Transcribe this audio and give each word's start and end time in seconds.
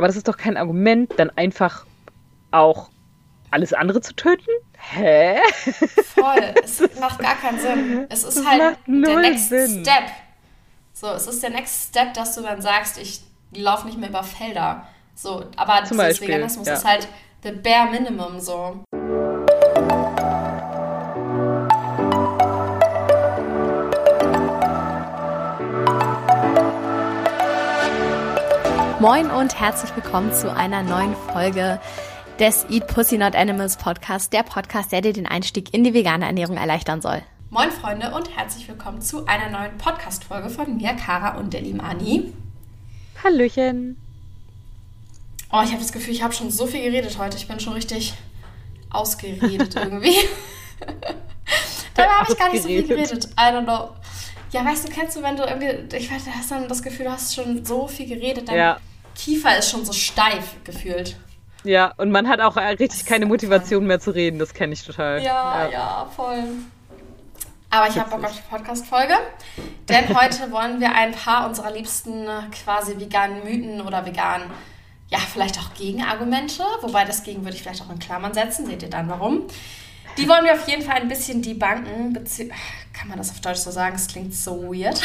Aber 0.00 0.06
das 0.06 0.16
ist 0.16 0.28
doch 0.28 0.38
kein 0.38 0.56
Argument, 0.56 1.12
dann 1.18 1.28
einfach 1.36 1.84
auch 2.52 2.88
alles 3.50 3.74
andere 3.74 4.00
zu 4.00 4.14
töten? 4.14 4.50
Hä? 4.78 5.36
Voll. 6.14 6.54
Es 6.64 6.80
macht 6.98 7.18
gar 7.18 7.34
keinen 7.34 7.60
Sinn. 7.60 8.06
Es 8.08 8.24
ist 8.24 8.48
halt 8.48 8.78
der 8.86 9.18
Next 9.18 9.50
Sinn. 9.50 9.84
Step. 9.84 10.04
So, 10.94 11.08
es 11.08 11.26
ist 11.26 11.42
der 11.42 11.50
Next 11.50 11.90
Step, 11.90 12.14
dass 12.14 12.34
du 12.34 12.40
dann 12.40 12.62
sagst, 12.62 12.96
ich 12.96 13.20
laufe 13.52 13.86
nicht 13.86 13.98
mehr 13.98 14.08
über 14.08 14.22
Felder. 14.22 14.86
So, 15.14 15.44
aber 15.56 15.84
Zum 15.84 15.98
dieses 15.98 16.22
Veganismus 16.22 16.66
ja. 16.66 16.72
ist 16.72 16.86
halt 16.86 17.06
the 17.42 17.50
bare 17.50 17.90
minimum 17.90 18.40
so. 18.40 18.82
Moin 29.00 29.30
und 29.30 29.58
herzlich 29.58 29.96
willkommen 29.96 30.30
zu 30.30 30.54
einer 30.54 30.82
neuen 30.82 31.16
Folge 31.32 31.80
des 32.38 32.66
Eat 32.68 32.86
Pussy 32.86 33.16
Not 33.16 33.34
Animals 33.34 33.78
Podcast, 33.78 34.30
der 34.34 34.42
Podcast, 34.42 34.92
der 34.92 35.00
dir 35.00 35.14
den 35.14 35.24
Einstieg 35.24 35.72
in 35.72 35.84
die 35.84 35.94
vegane 35.94 36.26
Ernährung 36.26 36.58
erleichtern 36.58 37.00
soll. 37.00 37.22
Moin 37.48 37.70
Freunde 37.70 38.12
und 38.14 38.36
herzlich 38.36 38.68
willkommen 38.68 39.00
zu 39.00 39.24
einer 39.24 39.48
neuen 39.48 39.78
Podcast-Folge 39.78 40.50
von 40.50 40.76
mir, 40.76 40.92
Kara 40.92 41.38
und 41.38 41.54
Delimani. 41.54 42.30
Hallöchen. 43.24 43.96
Oh, 45.50 45.62
ich 45.64 45.70
habe 45.70 45.80
das 45.80 45.92
Gefühl, 45.92 46.12
ich 46.12 46.22
habe 46.22 46.34
schon 46.34 46.50
so 46.50 46.66
viel 46.66 46.82
geredet 46.82 47.16
heute. 47.16 47.38
Ich 47.38 47.48
bin 47.48 47.58
schon 47.58 47.72
richtig 47.72 48.12
ausgeredet 48.90 49.76
irgendwie. 49.76 50.14
Dabei 51.94 52.10
habe 52.10 52.30
ich 52.30 52.38
gar 52.38 52.52
nicht 52.52 52.62
so 52.64 52.68
viel 52.68 52.86
geredet. 52.86 53.30
I 53.38 53.44
don't 53.44 53.64
know. 53.64 53.92
Ja, 54.52 54.62
weißt 54.62 54.86
du, 54.86 54.92
kennst 54.92 55.16
du, 55.16 55.22
wenn 55.22 55.36
du 55.36 55.44
irgendwie, 55.44 55.96
ich 55.96 56.12
weiß, 56.12 56.26
du 56.26 56.30
hast 56.32 56.50
dann 56.50 56.68
das 56.68 56.82
Gefühl, 56.82 57.06
du 57.06 57.12
hast 57.12 57.34
schon 57.34 57.64
so 57.64 57.86
viel 57.86 58.06
geredet, 58.06 58.46
dann 58.48 58.56
ja. 58.56 58.80
Kiefer 59.14 59.58
ist 59.58 59.70
schon 59.70 59.84
so 59.84 59.92
steif 59.92 60.62
gefühlt. 60.64 61.16
Ja, 61.64 61.92
und 61.98 62.10
man 62.10 62.28
hat 62.28 62.40
auch 62.40 62.56
richtig 62.56 63.04
keine 63.04 63.26
Motivation 63.26 63.86
mehr 63.86 64.00
zu 64.00 64.12
reden, 64.12 64.38
das 64.38 64.54
kenne 64.54 64.72
ich 64.72 64.84
total. 64.84 65.22
Ja, 65.22 65.64
ja, 65.64 65.70
ja, 65.70 66.10
voll. 66.14 66.44
Aber 67.68 67.88
ich 67.88 67.98
habe 67.98 68.10
Bock 68.10 68.24
auf 68.24 68.34
die 68.34 68.42
Podcast-Folge, 68.48 69.14
denn 69.88 70.08
heute 70.20 70.50
wollen 70.50 70.80
wir 70.80 70.94
ein 70.94 71.12
paar 71.12 71.46
unserer 71.46 71.70
liebsten 71.70 72.26
quasi 72.64 72.98
veganen 72.98 73.44
Mythen 73.44 73.80
oder 73.82 74.04
veganen, 74.04 74.50
ja, 75.08 75.18
vielleicht 75.18 75.58
auch 75.58 75.74
Gegenargumente, 75.74 76.62
wobei 76.80 77.04
das 77.04 77.22
Gegen 77.22 77.44
würde 77.44 77.56
ich 77.56 77.62
vielleicht 77.62 77.82
auch 77.82 77.90
in 77.90 77.98
Klammern 77.98 78.32
setzen, 78.32 78.66
seht 78.66 78.82
ihr 78.82 78.90
dann 78.90 79.08
warum. 79.08 79.42
Die 80.16 80.28
wollen 80.28 80.44
wir 80.44 80.52
auf 80.52 80.66
jeden 80.68 80.82
Fall 80.82 80.96
ein 80.96 81.08
bisschen 81.08 81.42
debunken. 81.42 82.18
Kann 82.92 83.08
man 83.08 83.18
das 83.18 83.30
auf 83.30 83.40
Deutsch 83.40 83.58
so 83.58 83.70
sagen? 83.70 83.94
Es 83.94 84.08
klingt 84.08 84.34
so 84.34 84.62
weird. 84.62 85.00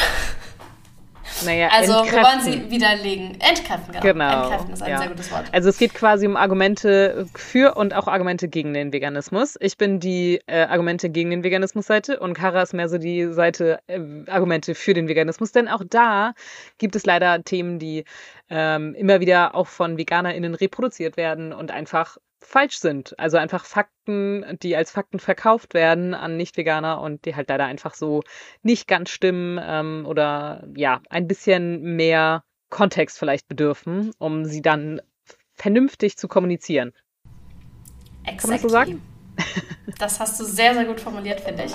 Naja, 1.44 1.70
also 1.72 2.00
entkräften. 2.00 2.16
wir 2.16 2.24
wollen 2.24 2.42
sie 2.42 2.72
widerlegen. 2.72 3.38
Entkräften, 3.40 3.92
genau. 3.92 4.02
genau. 4.02 4.42
Entkräften 4.44 4.74
ist 4.74 4.82
ein 4.84 4.90
ja. 4.90 4.98
sehr 5.00 5.08
gutes 5.10 5.32
Wort. 5.32 5.46
Also 5.52 5.70
es 5.70 5.78
geht 5.78 5.94
quasi 5.94 6.28
um 6.28 6.38
Argumente 6.38 7.28
für 7.36 7.76
und 7.76 7.94
auch 7.94 8.08
Argumente 8.08 8.48
gegen 8.48 8.74
den 8.74 8.94
Veganismus. 8.94 9.58
Ich 9.60 9.78
bin 9.78 10.00
die 10.00 10.42
äh, 10.48 10.64
Argumente 10.64 11.10
gegen 11.10 11.30
den 11.32 11.44
Veganismus-Seite 11.44 12.20
und 12.20 12.34
Kara 12.34 12.62
ist 12.62 12.74
mehr 12.74 12.90
so 12.90 12.98
die 12.98 13.32
Seite 13.34 13.80
äh, 13.88 14.00
Argumente 14.28 14.76
für 14.76 14.94
den 14.94 15.08
Veganismus. 15.08 15.52
Denn 15.52 15.68
auch 15.68 15.84
da 15.90 16.34
gibt 16.78 16.96
es 16.96 17.06
leider 17.06 17.44
Themen, 17.44 17.80
die 17.80 18.06
ähm, 18.50 18.94
immer 18.96 19.20
wieder 19.20 19.56
auch 19.56 19.68
von 19.68 19.98
VeganerInnen 19.98 20.56
reproduziert 20.56 21.18
werden 21.18 21.52
und 21.52 21.72
einfach 21.72 22.18
falsch 22.46 22.80
sind. 22.80 23.18
Also 23.20 23.38
einfach 23.38 23.66
Fakten, 23.66 24.58
die 24.62 24.76
als 24.76 24.92
Fakten 24.92 25.20
verkauft 25.20 25.74
werden 25.74 26.14
an 26.14 26.38
Nicht-Veganer 26.38 27.02
und 27.02 27.26
die 27.26 27.36
halt 27.36 27.50
leider 27.50 27.66
einfach 27.66 27.94
so 27.94 28.22
nicht 28.64 28.88
ganz 28.88 29.10
stimmen 29.10 29.60
ähm, 29.62 30.06
oder 30.08 30.68
ja, 30.76 31.02
ein 31.10 31.28
bisschen 31.28 31.82
mehr 31.96 32.44
Kontext 32.70 33.20
vielleicht 33.20 33.48
bedürfen, 33.48 34.12
um 34.18 34.46
sie 34.46 34.62
dann 34.62 35.02
vernünftig 35.54 36.18
zu 36.18 36.28
kommunizieren. 36.28 36.94
Exactly. 38.24 38.38
Kann 38.38 38.50
man 38.50 38.54
das 38.54 38.62
so 38.62 38.70
sagen? 38.70 39.02
Das 40.00 40.20
hast 40.20 40.40
du 40.40 40.46
sehr, 40.46 40.74
sehr 40.74 40.86
gut 40.86 41.00
formuliert, 41.00 41.42
finde 41.42 41.66
ich. 41.66 41.74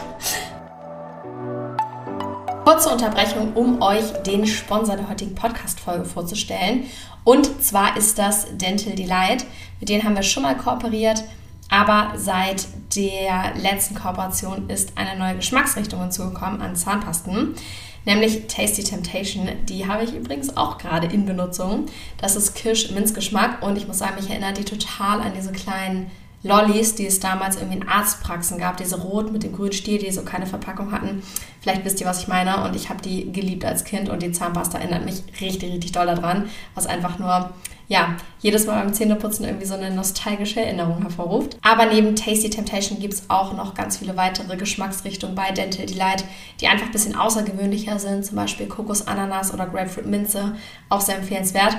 Kurze 2.70 2.90
Unterbrechung, 2.90 3.52
um 3.54 3.82
euch 3.82 4.12
den 4.24 4.46
Sponsor 4.46 4.94
der 4.94 5.08
heutigen 5.08 5.34
Podcast-Folge 5.34 6.04
vorzustellen. 6.04 6.84
Und 7.24 7.60
zwar 7.60 7.96
ist 7.96 8.16
das 8.16 8.46
Dental 8.58 8.94
Delight. 8.94 9.44
Mit 9.80 9.88
denen 9.88 10.04
haben 10.04 10.14
wir 10.14 10.22
schon 10.22 10.44
mal 10.44 10.56
kooperiert, 10.56 11.24
aber 11.68 12.12
seit 12.16 12.68
der 12.94 13.54
letzten 13.60 13.96
Kooperation 13.96 14.70
ist 14.70 14.92
eine 14.96 15.18
neue 15.18 15.34
Geschmacksrichtung 15.34 16.00
hinzugekommen 16.00 16.62
an 16.62 16.76
Zahnpasten, 16.76 17.56
nämlich 18.04 18.46
Tasty 18.46 18.84
Temptation. 18.84 19.48
Die 19.68 19.88
habe 19.88 20.04
ich 20.04 20.14
übrigens 20.14 20.56
auch 20.56 20.78
gerade 20.78 21.08
in 21.08 21.26
Benutzung. 21.26 21.86
Das 22.18 22.36
ist 22.36 22.54
Kirsch-Minzgeschmack 22.54 23.64
und 23.64 23.78
ich 23.78 23.88
muss 23.88 23.98
sagen, 23.98 24.14
mich 24.14 24.30
erinnert 24.30 24.58
die 24.58 24.64
total 24.64 25.22
an 25.22 25.32
diese 25.34 25.50
kleinen 25.50 26.08
Lollis, 26.42 26.94
die 26.94 27.06
es 27.06 27.20
damals 27.20 27.56
irgendwie 27.56 27.78
in 27.78 27.88
Arztpraxen 27.88 28.58
gab, 28.58 28.78
diese 28.78 28.98
rot 28.98 29.30
mit 29.30 29.42
dem 29.42 29.52
grünen 29.52 29.72
Stiel, 29.72 29.98
die 29.98 30.10
so 30.10 30.22
keine 30.22 30.46
Verpackung 30.46 30.90
hatten. 30.90 31.22
Vielleicht 31.60 31.84
wisst 31.84 32.00
ihr, 32.00 32.06
was 32.06 32.22
ich 32.22 32.28
meine. 32.28 32.64
Und 32.64 32.74
ich 32.74 32.88
habe 32.88 33.02
die 33.02 33.30
geliebt 33.30 33.64
als 33.64 33.84
Kind 33.84 34.08
und 34.08 34.22
die 34.22 34.32
Zahnpasta 34.32 34.78
erinnert 34.78 35.04
mich 35.04 35.22
richtig, 35.40 35.72
richtig 35.72 35.92
doll 35.92 36.06
daran, 36.06 36.48
was 36.74 36.86
einfach 36.86 37.18
nur, 37.18 37.50
ja, 37.88 38.16
jedes 38.40 38.66
Mal 38.66 38.82
beim 38.82 38.94
Zähneputzen 38.94 39.44
irgendwie 39.44 39.66
so 39.66 39.74
eine 39.74 39.90
nostalgische 39.90 40.60
Erinnerung 40.60 41.02
hervorruft. 41.02 41.58
Aber 41.60 41.84
neben 41.86 42.16
Tasty 42.16 42.48
Temptation 42.48 43.00
gibt 43.00 43.14
es 43.14 43.24
auch 43.28 43.52
noch 43.52 43.74
ganz 43.74 43.98
viele 43.98 44.16
weitere 44.16 44.56
Geschmacksrichtungen 44.56 45.34
bei 45.34 45.50
Dental 45.50 45.84
Delight, 45.84 46.24
die 46.60 46.68
einfach 46.68 46.86
ein 46.86 46.92
bisschen 46.92 47.16
außergewöhnlicher 47.16 47.98
sind, 47.98 48.24
zum 48.24 48.36
Beispiel 48.36 48.66
Kokos, 48.66 49.06
Ananas 49.06 49.52
oder 49.52 49.66
Grapefruit 49.66 50.06
Minze, 50.06 50.54
auch 50.88 51.02
sehr 51.02 51.18
empfehlenswert. 51.18 51.76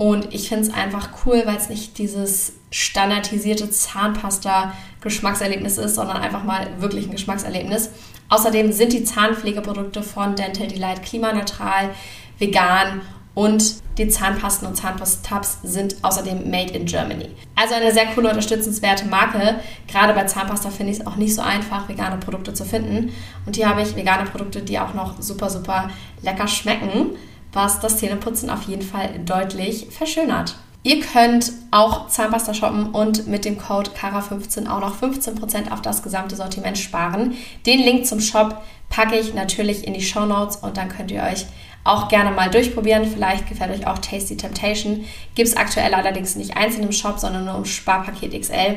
Und 0.00 0.32
ich 0.32 0.48
finde 0.48 0.66
es 0.66 0.72
einfach 0.72 1.10
cool, 1.26 1.42
weil 1.44 1.58
es 1.58 1.68
nicht 1.68 1.98
dieses 1.98 2.54
standardisierte 2.70 3.68
Zahnpasta-Geschmackserlebnis 3.68 5.76
ist, 5.76 5.96
sondern 5.96 6.16
einfach 6.16 6.42
mal 6.42 6.68
wirklich 6.78 7.04
ein 7.04 7.10
Geschmackserlebnis. 7.10 7.90
Außerdem 8.30 8.72
sind 8.72 8.94
die 8.94 9.04
Zahnpflegeprodukte 9.04 10.02
von 10.02 10.36
Dental 10.36 10.68
Delight 10.68 11.02
klimaneutral, 11.02 11.90
vegan 12.38 13.02
und 13.34 13.74
die 13.98 14.08
Zahnpasten 14.08 14.68
und 14.68 14.76
Zahnpasta-Tabs 14.76 15.58
sind 15.64 15.96
außerdem 16.00 16.50
made 16.50 16.72
in 16.72 16.86
Germany. 16.86 17.28
Also 17.54 17.74
eine 17.74 17.92
sehr 17.92 18.06
coole, 18.06 18.30
unterstützenswerte 18.30 19.04
Marke. 19.04 19.56
Gerade 19.86 20.14
bei 20.14 20.24
Zahnpasta 20.24 20.70
finde 20.70 20.92
ich 20.92 21.00
es 21.00 21.06
auch 21.06 21.16
nicht 21.16 21.34
so 21.34 21.42
einfach, 21.42 21.90
vegane 21.90 22.16
Produkte 22.16 22.54
zu 22.54 22.64
finden. 22.64 23.12
Und 23.44 23.56
hier 23.56 23.68
habe 23.68 23.82
ich 23.82 23.94
vegane 23.94 24.24
Produkte, 24.30 24.62
die 24.62 24.78
auch 24.78 24.94
noch 24.94 25.20
super, 25.20 25.50
super 25.50 25.90
lecker 26.22 26.48
schmecken 26.48 27.18
was 27.52 27.80
das 27.80 27.98
Zähneputzen 27.98 28.50
auf 28.50 28.62
jeden 28.62 28.82
Fall 28.82 29.20
deutlich 29.24 29.88
verschönert. 29.90 30.56
Ihr 30.82 31.00
könnt 31.00 31.52
auch 31.70 32.08
Zahnpasta 32.08 32.54
shoppen 32.54 32.86
und 32.86 33.26
mit 33.26 33.44
dem 33.44 33.58
Code 33.58 33.90
KARA15 33.90 34.66
auch 34.66 34.80
noch 34.80 34.98
15% 34.98 35.70
auf 35.70 35.82
das 35.82 36.02
gesamte 36.02 36.36
Sortiment 36.36 36.78
sparen. 36.78 37.34
Den 37.66 37.80
Link 37.80 38.06
zum 38.06 38.20
Shop 38.20 38.62
packe 38.88 39.18
ich 39.18 39.34
natürlich 39.34 39.86
in 39.86 39.92
die 39.92 40.02
Show 40.02 40.24
Notes 40.24 40.56
und 40.56 40.78
dann 40.78 40.88
könnt 40.88 41.10
ihr 41.10 41.22
euch 41.22 41.44
auch 41.84 42.08
gerne 42.08 42.30
mal 42.30 42.50
durchprobieren. 42.50 43.04
Vielleicht 43.04 43.46
gefällt 43.46 43.72
euch 43.72 43.86
auch 43.86 43.98
Tasty 43.98 44.36
Temptation. 44.36 45.04
Gibt 45.34 45.48
es 45.48 45.56
aktuell 45.56 45.92
allerdings 45.92 46.36
nicht 46.36 46.56
einzeln 46.56 46.84
im 46.84 46.92
Shop, 46.92 47.18
sondern 47.18 47.44
nur 47.44 47.56
im 47.56 47.66
Sparpaket 47.66 48.40
XL. 48.40 48.76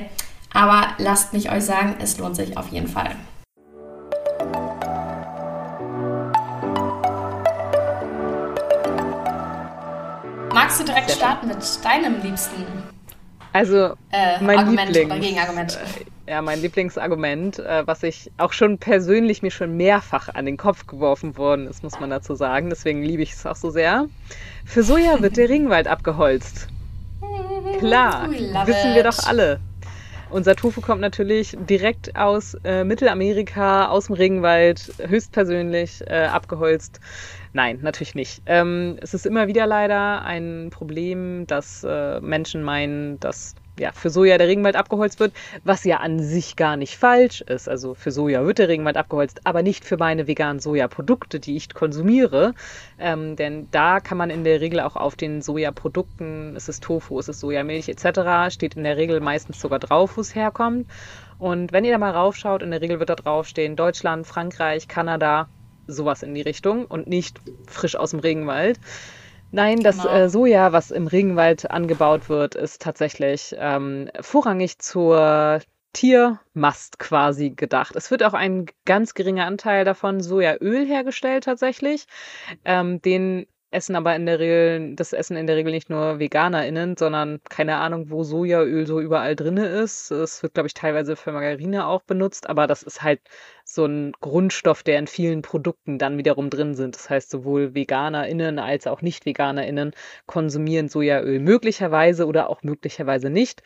Aber 0.53 0.87
lasst 0.97 1.33
mich 1.33 1.51
euch 1.51 1.63
sagen, 1.63 1.95
es 1.99 2.17
lohnt 2.17 2.35
sich 2.35 2.57
auf 2.57 2.69
jeden 2.69 2.87
Fall. 2.87 3.15
Magst 10.73 10.89
du 10.89 10.91
direkt 10.91 11.11
starten 11.11 11.47
mit 11.49 11.85
deinem 11.85 12.19
liebsten 12.23 12.65
also 13.51 13.93
äh, 14.09 14.41
mein 14.41 14.57
Argument 14.57 14.87
Lieblings, 14.87 15.11
oder 15.11 15.19
Gegenargument? 15.19 15.79
Äh, 16.25 16.31
ja, 16.31 16.41
mein 16.41 16.61
Lieblingsargument, 16.63 17.59
äh, 17.59 17.85
was 17.85 18.01
ich 18.01 18.31
auch 18.39 18.53
schon 18.53 18.79
persönlich 18.79 19.43
mir 19.43 19.51
schon 19.51 19.77
mehrfach 19.77 20.29
an 20.29 20.47
den 20.47 20.57
Kopf 20.57 20.87
geworfen 20.87 21.37
worden 21.37 21.67
ist, 21.67 21.83
muss 21.83 21.99
man 21.99 22.09
dazu 22.09 22.33
sagen. 22.33 22.71
Deswegen 22.71 23.03
liebe 23.03 23.21
ich 23.21 23.33
es 23.33 23.45
auch 23.45 23.55
so 23.55 23.69
sehr. 23.69 24.07
Für 24.65 24.81
Soja 24.81 25.21
wird 25.21 25.37
der 25.37 25.47
Regenwald 25.49 25.87
abgeholzt. 25.87 26.69
Klar, 27.77 28.31
wissen 28.31 28.95
wir 28.95 29.03
doch 29.03 29.19
alle. 29.27 29.59
Unser 30.33 30.55
Tofu 30.55 30.81
kommt 30.81 30.99
natürlich 30.99 31.55
direkt 31.69 32.15
aus 32.15 32.55
äh, 32.63 32.83
Mittelamerika, 32.83 33.89
aus 33.89 34.07
dem 34.07 34.15
Regenwald, 34.15 34.91
höchstpersönlich 35.07 36.01
äh, 36.07 36.25
abgeholzt. 36.25 36.99
Nein, 37.53 37.77
natürlich 37.83 38.15
nicht. 38.15 38.41
Ähm, 38.47 38.97
es 38.99 39.13
ist 39.13 39.27
immer 39.27 39.47
wieder 39.47 39.67
leider 39.67 40.23
ein 40.23 40.69
Problem, 40.71 41.45
dass 41.45 41.83
äh, 41.83 42.19
Menschen 42.19 42.63
meinen, 42.63 43.19
dass 43.19 43.53
ja, 43.79 43.91
für 43.91 44.09
Soja 44.09 44.37
der 44.37 44.47
Regenwald 44.47 44.75
abgeholzt 44.75 45.19
wird, 45.19 45.33
was 45.63 45.83
ja 45.83 45.97
an 45.97 46.19
sich 46.19 46.55
gar 46.55 46.77
nicht 46.77 46.97
falsch 46.97 47.41
ist. 47.41 47.67
Also 47.67 47.95
für 47.95 48.11
Soja 48.11 48.45
wird 48.45 48.59
der 48.59 48.67
Regenwald 48.67 48.97
abgeholzt, 48.97 49.41
aber 49.45 49.63
nicht 49.63 49.83
für 49.83 49.97
meine 49.97 50.27
veganen 50.27 50.59
Sojaprodukte, 50.59 51.39
die 51.39 51.55
ich 51.55 51.73
konsumiere. 51.73 52.53
Ähm, 52.99 53.35
denn 53.35 53.67
da 53.71 53.99
kann 53.99 54.17
man 54.17 54.29
in 54.29 54.43
der 54.43 54.61
Regel 54.61 54.79
auch 54.79 54.95
auf 54.95 55.15
den 55.15 55.41
Sojaprodukten, 55.41 56.55
es 56.55 56.69
ist 56.69 56.83
Tofu, 56.83 57.19
es 57.19 57.29
ist 57.29 57.39
Sojamilch 57.39 57.89
etc., 57.89 58.53
steht 58.53 58.75
in 58.75 58.83
der 58.83 58.97
Regel 58.97 59.19
meistens 59.19 59.59
sogar 59.59 59.79
drauf, 59.79 60.17
wo 60.17 60.21
es 60.21 60.35
herkommt. 60.35 60.87
Und 61.39 61.71
wenn 61.71 61.83
ihr 61.83 61.91
da 61.91 61.97
mal 61.97 62.11
raufschaut, 62.11 62.61
in 62.61 62.71
der 62.71 62.81
Regel 62.81 62.99
wird 62.99 63.09
da 63.09 63.15
draufstehen 63.15 63.75
Deutschland, 63.75 64.27
Frankreich, 64.27 64.87
Kanada, 64.87 65.49
sowas 65.87 66.23
in 66.23 66.33
die 66.33 66.41
Richtung 66.41 66.85
und 66.85 67.07
nicht 67.07 67.41
frisch 67.67 67.95
aus 67.95 68.11
dem 68.11 68.19
Regenwald. 68.19 68.79
Nein, 69.53 69.81
das 69.81 69.97
genau. 69.97 70.09
äh, 70.09 70.29
Soja, 70.29 70.71
was 70.71 70.89
im 70.89 71.05
Regenwald 71.05 71.69
angebaut 71.69 72.27
wird, 72.27 72.55
ist 72.55 72.81
tatsächlich 72.81 73.55
ähm, 73.59 74.09
vorrangig 74.19 74.79
zur 74.79 75.59
Tiermast 75.93 76.97
quasi 76.97 77.51
gedacht. 77.51 77.95
Es 77.95 78.09
wird 78.09 78.23
auch 78.23 78.33
ein 78.33 78.65
ganz 78.85 79.13
geringer 79.13 79.45
Anteil 79.45 79.85
davon 79.85 80.21
Sojaöl 80.21 80.87
hergestellt 80.87 81.43
tatsächlich. 81.43 82.07
Ähm, 82.65 82.99
den 83.03 83.45
essen 83.73 83.95
aber 83.95 84.15
in 84.15 84.25
der 84.25 84.39
Regel, 84.39 84.95
das 84.95 85.13
essen 85.13 85.35
in 85.37 85.47
der 85.47 85.55
Regel 85.55 85.71
nicht 85.71 85.89
nur 85.89 86.19
VeganerInnen, 86.19 86.95
sondern 86.97 87.39
keine 87.49 87.77
Ahnung, 87.77 88.09
wo 88.09 88.23
Sojaöl 88.23 88.85
so 88.87 88.99
überall 89.01 89.35
drinne 89.35 89.65
ist. 89.67 90.11
Es 90.11 90.43
wird, 90.43 90.53
glaube 90.53 90.67
ich, 90.67 90.73
teilweise 90.73 91.15
für 91.15 91.31
Margarine 91.31 91.87
auch 91.87 92.03
benutzt, 92.03 92.49
aber 92.49 92.67
das 92.67 92.83
ist 92.83 93.01
halt 93.01 93.21
so 93.65 93.85
ein 93.85 94.13
Grundstoff, 94.21 94.83
der 94.83 94.99
in 94.99 95.07
vielen 95.07 95.41
Produkten 95.41 95.97
dann 95.97 96.17
wiederum 96.17 96.49
drin 96.49 96.75
sind. 96.75 96.95
Das 96.95 97.09
heißt, 97.09 97.29
sowohl 97.29 97.73
VeganerInnen 97.73 98.59
als 98.59 98.87
auch 98.87 99.01
Nicht-VeganerInnen 99.01 99.91
konsumieren 100.27 100.89
Sojaöl 100.89 101.39
möglicherweise 101.39 102.25
oder 102.27 102.49
auch 102.49 102.63
möglicherweise 102.63 103.29
nicht. 103.29 103.63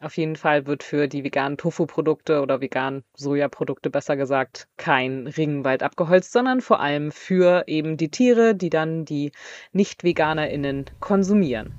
Auf 0.00 0.18
jeden 0.18 0.36
Fall 0.36 0.66
wird 0.66 0.82
für 0.82 1.08
die 1.08 1.24
veganen 1.24 1.56
Tofu-Produkte 1.56 2.42
oder 2.42 2.60
veganen 2.60 3.02
Sojaprodukte 3.14 3.88
besser 3.88 4.14
gesagt 4.16 4.68
kein 4.76 5.26
Regenwald 5.26 5.82
abgeholzt, 5.82 6.32
sondern 6.32 6.60
vor 6.60 6.80
allem 6.80 7.10
für 7.12 7.64
eben 7.66 7.96
die 7.96 8.10
Tiere, 8.10 8.54
die 8.54 8.68
dann 8.68 9.06
die 9.06 9.32
Nicht-VeganerInnen 9.72 10.84
konsumieren. 11.00 11.78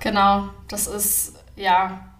Genau, 0.00 0.48
das 0.68 0.86
ist 0.86 1.34
ja 1.54 2.16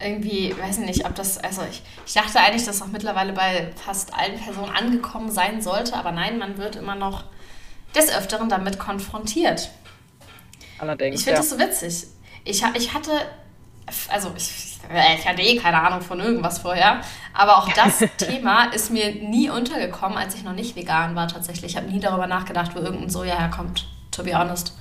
irgendwie, 0.00 0.52
weiß 0.58 0.78
ich 0.78 0.86
nicht, 0.86 1.06
ob 1.06 1.14
das, 1.14 1.38
also 1.38 1.62
ich, 1.70 1.82
ich 2.04 2.14
dachte 2.14 2.40
eigentlich, 2.40 2.64
dass 2.64 2.82
auch 2.82 2.88
mittlerweile 2.88 3.32
bei 3.32 3.70
fast 3.76 4.12
allen 4.14 4.36
Personen 4.36 4.70
angekommen 4.70 5.30
sein 5.30 5.62
sollte, 5.62 5.94
aber 5.94 6.10
nein, 6.10 6.38
man 6.38 6.58
wird 6.58 6.74
immer 6.74 6.96
noch 6.96 7.24
des 7.94 8.12
Öfteren 8.12 8.48
damit 8.48 8.80
konfrontiert. 8.80 9.70
Allerdings. 10.78 11.20
Ich 11.20 11.24
finde 11.24 11.36
ja. 11.36 11.40
das 11.42 11.50
so 11.50 11.58
witzig. 11.60 12.08
Ich, 12.44 12.62
ich 12.74 12.94
hatte, 12.94 13.10
also 14.08 14.32
ich, 14.36 14.78
ich 15.18 15.28
hatte 15.28 15.42
eh 15.42 15.56
keine 15.56 15.80
Ahnung 15.80 16.00
von 16.00 16.20
irgendwas 16.20 16.58
vorher, 16.58 17.00
aber 17.34 17.58
auch 17.58 17.68
das 17.72 17.98
Thema 18.18 18.64
ist 18.66 18.90
mir 18.90 19.14
nie 19.14 19.50
untergekommen, 19.50 20.18
als 20.18 20.34
ich 20.34 20.44
noch 20.44 20.54
nicht 20.54 20.76
vegan 20.76 21.14
war 21.14 21.28
tatsächlich. 21.28 21.72
Ich 21.72 21.76
habe 21.76 21.90
nie 21.90 22.00
darüber 22.00 22.26
nachgedacht, 22.26 22.74
wo 22.74 22.80
irgendein 22.80 23.10
Soja 23.10 23.38
herkommt, 23.38 23.86
to 24.10 24.22
be 24.22 24.36
honest. 24.36 24.76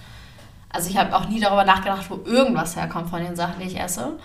Also 0.70 0.90
ich 0.90 0.98
habe 0.98 1.16
auch 1.16 1.28
nie 1.28 1.40
darüber 1.40 1.66
nachgedacht, 1.66 2.10
wo 2.10 2.20
irgendwas 2.26 2.76
herkommt 2.76 3.10
von 3.10 3.22
den 3.22 3.36
Sachen, 3.36 3.60
die 3.60 3.68
ich 3.68 3.80
esse. 3.80 4.18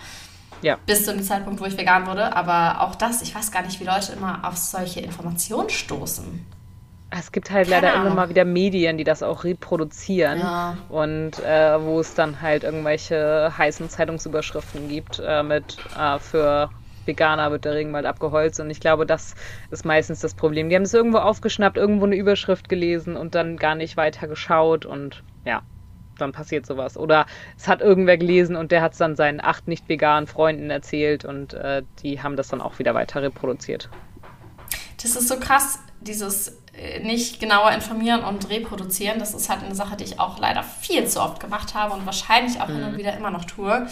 Ja. 0.61 0.77
Bis 0.85 1.05
zu 1.05 1.13
dem 1.13 1.21
Zeitpunkt, 1.21 1.59
wo 1.59 1.65
ich 1.65 1.77
vegan 1.77 2.07
wurde. 2.07 2.35
Aber 2.35 2.81
auch 2.81 2.95
das, 2.95 3.21
ich 3.21 3.35
weiß 3.35 3.51
gar 3.51 3.63
nicht, 3.63 3.79
wie 3.79 3.83
Leute 3.83 4.13
immer 4.13 4.39
auf 4.43 4.57
solche 4.57 5.01
Informationen 5.01 5.69
stoßen. 5.69 6.45
Es 7.09 7.31
gibt 7.31 7.51
halt 7.51 7.69
leider 7.69 7.93
immer 7.93 8.09
mal 8.09 8.29
wieder 8.29 8.43
Medien, 8.43 8.97
die 8.97 9.05
das 9.05 9.23
auch 9.23 9.45
reproduzieren 9.45 10.39
ja. 10.39 10.77
und 10.89 11.39
äh, 11.39 11.81
wo 11.81 12.01
es 12.01 12.13
dann 12.15 12.41
halt 12.41 12.63
irgendwelche 12.63 13.51
heißen 13.57 13.89
Zeitungsüberschriften 13.89 14.89
gibt 14.89 15.21
äh, 15.25 15.41
mit 15.41 15.77
äh, 15.97 16.19
für 16.19 16.69
Veganer 17.05 17.49
wird 17.51 17.65
der 17.65 17.73
Regenwald 17.73 18.05
abgeholzt 18.05 18.59
und 18.59 18.69
ich 18.69 18.81
glaube, 18.81 19.05
das 19.05 19.35
ist 19.71 19.85
meistens 19.85 20.19
das 20.19 20.33
Problem. 20.33 20.69
Die 20.69 20.75
haben 20.75 20.83
es 20.83 20.93
irgendwo 20.93 21.19
aufgeschnappt, 21.19 21.77
irgendwo 21.77 22.05
eine 22.05 22.17
Überschrift 22.17 22.69
gelesen 22.69 23.15
und 23.15 23.33
dann 23.33 23.55
gar 23.57 23.75
nicht 23.75 23.95
weiter 23.95 24.27
geschaut 24.27 24.85
und 24.85 25.23
ja, 25.45 25.61
dann 26.17 26.33
passiert 26.33 26.65
sowas. 26.65 26.97
Oder 26.97 27.25
es 27.57 27.67
hat 27.67 27.81
irgendwer 27.81 28.17
gelesen 28.17 28.55
und 28.55 28.71
der 28.71 28.81
hat 28.81 28.91
es 28.91 28.97
dann 28.97 29.15
seinen 29.15 29.39
acht 29.41 29.67
nicht 29.67 29.87
veganen 29.87 30.27
Freunden 30.27 30.69
erzählt 30.69 31.25
und 31.25 31.53
äh, 31.53 31.83
die 32.03 32.21
haben 32.21 32.35
das 32.35 32.49
dann 32.49 32.61
auch 32.61 32.77
wieder 32.79 32.93
weiter 32.93 33.21
reproduziert. 33.21 33.89
Das 35.01 35.15
ist 35.15 35.27
so 35.27 35.39
krass, 35.39 35.79
dieses 36.01 36.57
nicht 37.01 37.39
genauer 37.39 37.71
informieren 37.71 38.23
und 38.23 38.49
reproduzieren. 38.49 39.19
Das 39.19 39.33
ist 39.33 39.49
halt 39.49 39.63
eine 39.63 39.75
Sache, 39.75 39.97
die 39.97 40.03
ich 40.03 40.19
auch 40.19 40.39
leider 40.39 40.63
viel 40.63 41.07
zu 41.07 41.21
oft 41.21 41.39
gemacht 41.39 41.73
habe 41.73 41.93
und 41.93 42.05
wahrscheinlich 42.05 42.61
auch 42.61 42.67
mhm. 42.67 42.75
hin 42.75 42.83
und 42.83 42.91
mhm. 42.93 42.97
wieder 42.97 43.17
immer 43.17 43.31
noch 43.31 43.45
tue. 43.45 43.87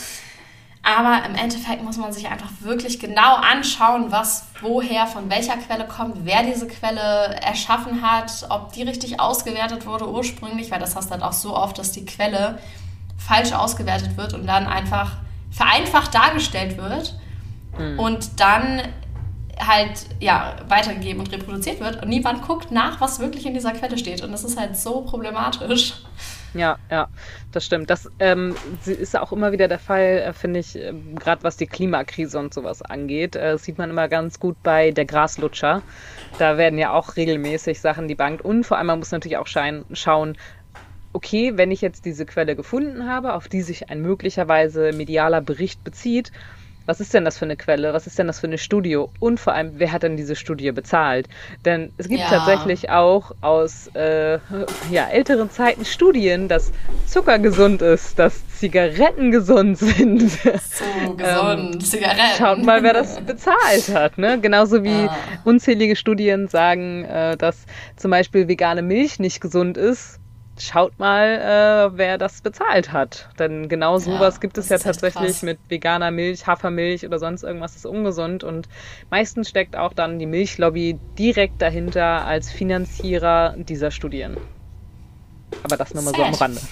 Aber 0.84 1.26
im 1.26 1.34
Endeffekt 1.34 1.84
muss 1.84 1.98
man 1.98 2.14
sich 2.14 2.28
einfach 2.28 2.50
wirklich 2.60 3.00
genau 3.00 3.36
anschauen, 3.38 4.12
was 4.12 4.46
woher, 4.62 5.08
von 5.08 5.32
welcher 5.32 5.58
Quelle 5.58 5.88
kommt, 5.88 6.26
wer 6.26 6.44
diese 6.44 6.68
Quelle 6.68 7.36
erschaffen 7.42 8.04
hat, 8.04 8.46
ob 8.50 8.72
die 8.74 8.84
richtig 8.84 9.20
ausgewertet 9.20 9.88
wurde 9.88 10.08
ursprünglich, 10.08 10.70
weil 10.70 10.80
das 10.80 10.96
hast 10.96 11.10
halt 11.10 11.24
auch 11.24 11.34
so 11.34 11.58
oft, 11.58 11.80
dass 11.80 11.92
die 11.92 12.06
Quelle 12.06 12.60
falsch 13.18 13.52
ausgewertet 13.54 14.16
wird 14.16 14.36
und 14.36 14.46
dann 14.46 14.68
einfach 14.68 15.14
vereinfacht 15.50 16.14
dargestellt 16.14 16.78
wird. 16.78 17.16
Mhm. 17.80 17.98
Und 17.98 18.40
dann 18.40 18.82
halt 19.60 20.06
ja 20.20 20.56
weitergegeben 20.68 21.20
und 21.20 21.32
reproduziert 21.32 21.80
wird 21.80 22.02
und 22.02 22.10
niemand 22.10 22.42
guckt 22.42 22.72
nach, 22.72 23.00
was 23.02 23.20
wirklich 23.20 23.46
in 23.46 23.54
dieser 23.54 23.72
Quelle 23.72 23.98
steht. 23.98 24.24
Und 24.24 24.32
das 24.32 24.44
ist 24.44 24.60
halt 24.60 24.78
so 24.78 25.02
problematisch. 25.02 25.94
Ja, 26.54 26.78
ja, 26.90 27.10
das 27.52 27.66
stimmt. 27.66 27.90
Das 27.90 28.10
ähm, 28.20 28.56
ist 28.86 29.18
auch 29.18 29.34
immer 29.34 29.52
wieder 29.52 29.68
der 29.68 29.80
Fall, 29.80 30.24
äh, 30.26 30.34
finde 30.34 30.62
ich, 30.62 30.78
äh, 30.78 30.94
gerade 31.16 31.44
was 31.44 31.58
die 31.58 31.68
Klimakrise 31.68 32.40
und 32.40 32.54
sowas 32.54 32.82
angeht. 32.82 33.36
Äh, 33.36 33.58
sieht 33.58 33.78
man 33.78 33.90
immer 33.90 34.08
ganz 34.08 34.40
gut 34.40 34.56
bei 34.64 34.92
der 34.92 35.04
Graslutscher. 35.04 35.82
Da 36.40 36.58
werden 36.58 36.80
ja 36.80 36.94
auch 36.94 37.18
regelmäßig 37.18 37.82
Sachen 37.82 38.08
debunked 38.08 38.44
und 38.44 38.64
vor 38.64 38.78
allem 38.78 38.88
man 38.88 39.00
muss 39.00 39.12
natürlich 39.12 39.38
auch 39.38 39.48
schauen, 39.48 40.38
okay, 41.12 41.54
wenn 41.56 41.72
ich 41.72 41.82
jetzt 41.82 42.06
diese 42.06 42.26
Quelle 42.26 42.56
gefunden 42.56 43.08
habe, 43.08 43.34
auf 43.34 43.48
die 43.50 43.62
sich 43.62 43.90
ein 43.90 44.02
möglicherweise 44.02 44.94
medialer 44.94 45.42
Bericht 45.42 45.84
bezieht, 45.84 46.32
was 46.86 47.00
ist 47.00 47.14
denn 47.14 47.26
das 47.26 47.38
für 47.38 47.46
eine 47.46 47.56
Quelle? 47.56 47.94
Was 47.94 48.08
ist 48.08 48.20
denn 48.20 48.28
das 48.28 48.40
für 48.40 48.48
eine 48.48 48.58
Studie? 48.58 48.98
Und 49.20 49.40
vor 49.40 49.54
allem, 49.54 49.74
wer 49.76 49.92
hat 49.92 50.04
denn 50.04 50.18
diese 50.18 50.36
Studie 50.36 50.72
bezahlt? 50.72 51.28
Denn 51.66 51.92
es 51.98 52.08
gibt 52.08 52.22
ja. 52.22 52.30
tatsächlich 52.30 52.90
auch 52.90 53.32
aus 53.42 53.88
äh, 53.96 54.40
ja, 54.92 55.08
älteren 55.12 55.50
Zeiten 55.50 55.86
Studien, 55.86 56.48
dass 56.48 56.72
Zucker 57.08 57.40
gesund 57.40 57.82
ist, 57.82 58.20
dass 58.20 58.48
Zigaretten 58.50 59.32
gesund 59.32 59.78
sind. 59.78 60.32
So 60.32 61.16
gesund, 61.16 61.76
ähm, 61.76 61.80
Zigaretten. 61.82 62.38
Schaut 62.38 62.64
mal, 62.64 62.84
wer 62.84 62.94
das 62.94 63.20
bezahlt 63.22 63.90
hat. 63.94 64.18
Ne? 64.18 64.40
Genauso 64.40 64.84
wie 64.84 65.06
ja. 65.06 65.18
unzählige 65.44 65.96
Studien 65.96 66.48
sagen, 66.48 67.06
äh, 67.06 67.38
dass 67.38 67.66
zum 67.96 68.12
Beispiel 68.12 68.48
vegane 68.48 68.82
Milch 68.82 69.20
nicht 69.20 69.42
gesund 69.42 69.78
ist 69.78 70.20
schaut 70.58 70.98
mal, 71.00 71.92
äh, 71.94 71.98
wer 71.98 72.18
das 72.18 72.42
bezahlt 72.42 72.92
hat. 72.92 73.30
Denn 73.40 73.68
genau 73.68 73.98
sowas 73.98 74.36
ja, 74.36 74.40
gibt 74.40 74.58
es 74.58 74.70
ja 74.70 74.78
tatsächlich 74.78 75.42
mit 75.42 75.60
veganer 75.68 76.12
Milch, 76.12 76.48
Hafermilch 76.48 77.06
oder 77.06 77.20
sonst 77.20 77.44
irgendwas 77.44 77.76
ist 77.76 77.86
ungesund. 77.86 78.44
Und 78.44 78.68
meistens 79.10 79.50
steckt 79.50 79.76
auch 79.76 79.94
dann 79.94 80.20
die 80.20 80.26
Milchlobby 80.26 81.00
direkt 81.18 81.62
dahinter 81.62 82.26
als 82.26 82.52
Finanzierer 82.52 83.56
dieser 83.58 83.92
Studien. 83.92 84.38
Aber 85.64 85.78
das 85.78 85.94
nur 85.94 86.04
mal 86.04 86.14
so 86.14 86.24
am 86.24 86.34
Rande. 86.34 86.62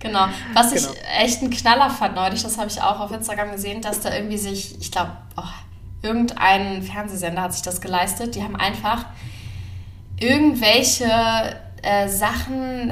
Genau. 0.00 0.26
Was 0.52 0.74
genau. 0.74 0.92
ich 0.92 1.24
echt 1.24 1.40
ein 1.40 1.48
Knaller 1.48 1.88
fand 1.88 2.14
neulich, 2.14 2.42
das 2.42 2.58
habe 2.58 2.68
ich 2.68 2.78
auch 2.78 3.00
auf 3.00 3.10
Instagram 3.10 3.52
gesehen, 3.52 3.80
dass 3.80 4.00
da 4.00 4.14
irgendwie 4.14 4.36
sich, 4.36 4.78
ich 4.78 4.92
glaube, 4.92 5.12
oh, 5.38 5.42
irgendein 6.02 6.82
Fernsehsender 6.82 7.40
hat 7.40 7.54
sich 7.54 7.62
das 7.62 7.80
geleistet. 7.80 8.34
Die 8.34 8.42
haben 8.42 8.54
einfach 8.54 9.06
irgendwelche 10.20 11.58
äh, 11.84 12.08
Sachen, 12.08 12.90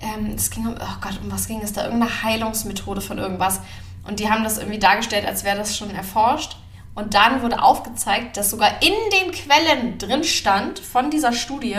ähm, 0.00 0.34
es 0.34 0.50
ging 0.50 0.66
um, 0.66 0.74
oh 0.74 0.96
Gott, 1.00 1.18
um 1.22 1.30
was 1.30 1.46
ging 1.46 1.60
es 1.62 1.72
da? 1.72 1.84
Irgendeine 1.84 2.22
Heilungsmethode 2.22 3.00
von 3.00 3.18
irgendwas. 3.18 3.60
Und 4.06 4.20
die 4.20 4.30
haben 4.30 4.44
das 4.44 4.58
irgendwie 4.58 4.78
dargestellt, 4.78 5.26
als 5.26 5.44
wäre 5.44 5.58
das 5.58 5.76
schon 5.76 5.94
erforscht. 5.94 6.56
Und 6.94 7.14
dann 7.14 7.42
wurde 7.42 7.62
aufgezeigt, 7.62 8.36
dass 8.36 8.50
sogar 8.50 8.82
in 8.82 8.94
den 9.12 9.32
Quellen 9.32 9.98
drin 9.98 10.24
stand 10.24 10.78
von 10.78 11.10
dieser 11.10 11.32
Studie, 11.32 11.78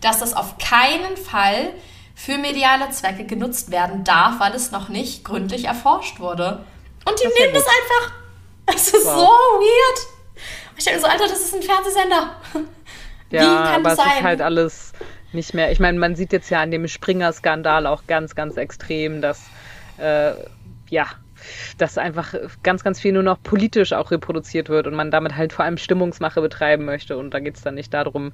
dass 0.00 0.18
das 0.18 0.34
auf 0.34 0.58
keinen 0.58 1.16
Fall 1.16 1.70
für 2.14 2.36
mediale 2.38 2.90
Zwecke 2.90 3.24
genutzt 3.24 3.70
werden 3.70 4.02
darf, 4.02 4.40
weil 4.40 4.52
es 4.54 4.72
noch 4.72 4.88
nicht 4.88 5.24
gründlich 5.24 5.66
erforscht 5.66 6.18
wurde. 6.18 6.64
Und 7.04 7.18
die 7.20 7.24
das 7.24 7.34
nehmen 7.38 7.54
das 7.54 7.64
einfach. 7.66 8.14
Das 8.66 8.88
ist 8.88 9.06
wow. 9.06 9.14
so 9.14 9.26
weird. 9.26 10.06
Ich 10.76 10.84
denke 10.84 11.00
so, 11.00 11.06
Alter, 11.06 11.26
das 11.28 11.40
ist 11.40 11.54
ein 11.54 11.62
Fernsehsender. 11.62 12.36
Ja, 13.30 13.42
Wie 13.42 13.46
kann 13.46 13.66
aber 13.66 13.82
das 13.90 13.96
sein? 13.98 14.08
es 14.08 14.16
ist 14.16 14.22
halt 14.22 14.40
alles 14.40 14.92
nicht 15.38 15.54
mehr. 15.54 15.70
Ich 15.70 15.78
meine, 15.78 15.98
man 15.98 16.16
sieht 16.16 16.32
jetzt 16.32 16.50
ja 16.50 16.60
an 16.60 16.70
dem 16.72 16.88
Springer-Skandal 16.88 17.86
auch 17.86 18.06
ganz, 18.06 18.34
ganz 18.34 18.56
extrem, 18.56 19.22
dass 19.22 19.48
äh, 19.98 20.32
ja, 20.90 21.06
dass 21.76 21.98
einfach 21.98 22.34
ganz, 22.64 22.82
ganz 22.82 22.98
viel 22.98 23.12
nur 23.12 23.22
noch 23.22 23.40
politisch 23.40 23.92
auch 23.92 24.10
reproduziert 24.10 24.68
wird 24.68 24.88
und 24.88 24.94
man 24.94 25.12
damit 25.12 25.36
halt 25.36 25.52
vor 25.52 25.64
allem 25.64 25.76
Stimmungsmache 25.76 26.40
betreiben 26.40 26.84
möchte. 26.84 27.16
Und 27.16 27.32
da 27.32 27.38
geht 27.38 27.56
es 27.56 27.62
dann 27.62 27.74
nicht 27.74 27.94
darum, 27.94 28.32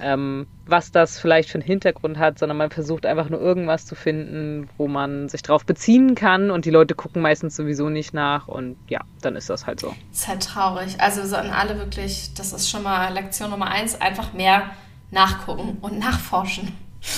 ja. 0.00 0.14
ähm, 0.14 0.46
was 0.66 0.90
das 0.90 1.18
vielleicht 1.18 1.50
für 1.50 1.56
einen 1.56 1.66
Hintergrund 1.66 2.18
hat, 2.18 2.38
sondern 2.38 2.56
man 2.56 2.70
versucht 2.70 3.04
einfach 3.04 3.28
nur 3.28 3.40
irgendwas 3.40 3.84
zu 3.84 3.94
finden, 3.94 4.68
wo 4.78 4.88
man 4.88 5.28
sich 5.28 5.42
drauf 5.42 5.66
beziehen 5.66 6.14
kann 6.14 6.50
und 6.50 6.64
die 6.64 6.70
Leute 6.70 6.94
gucken 6.94 7.22
meistens 7.22 7.54
sowieso 7.54 7.90
nicht 7.90 8.14
nach 8.14 8.48
und 8.48 8.76
ja, 8.88 9.00
dann 9.20 9.36
ist 9.36 9.50
das 9.50 9.66
halt 9.66 9.80
so. 9.80 9.94
Das 10.10 10.20
ist 10.20 10.28
halt 10.28 10.42
traurig. 10.42 11.00
Also 11.00 11.24
so 11.26 11.36
an 11.36 11.50
alle 11.50 11.78
wirklich, 11.78 12.32
das 12.34 12.52
ist 12.52 12.70
schon 12.70 12.82
mal 12.82 13.12
Lektion 13.12 13.50
Nummer 13.50 13.70
eins, 13.70 14.00
einfach 14.00 14.32
mehr 14.32 14.70
nachgucken 15.10 15.78
und 15.80 15.98
nachforschen. 15.98 16.72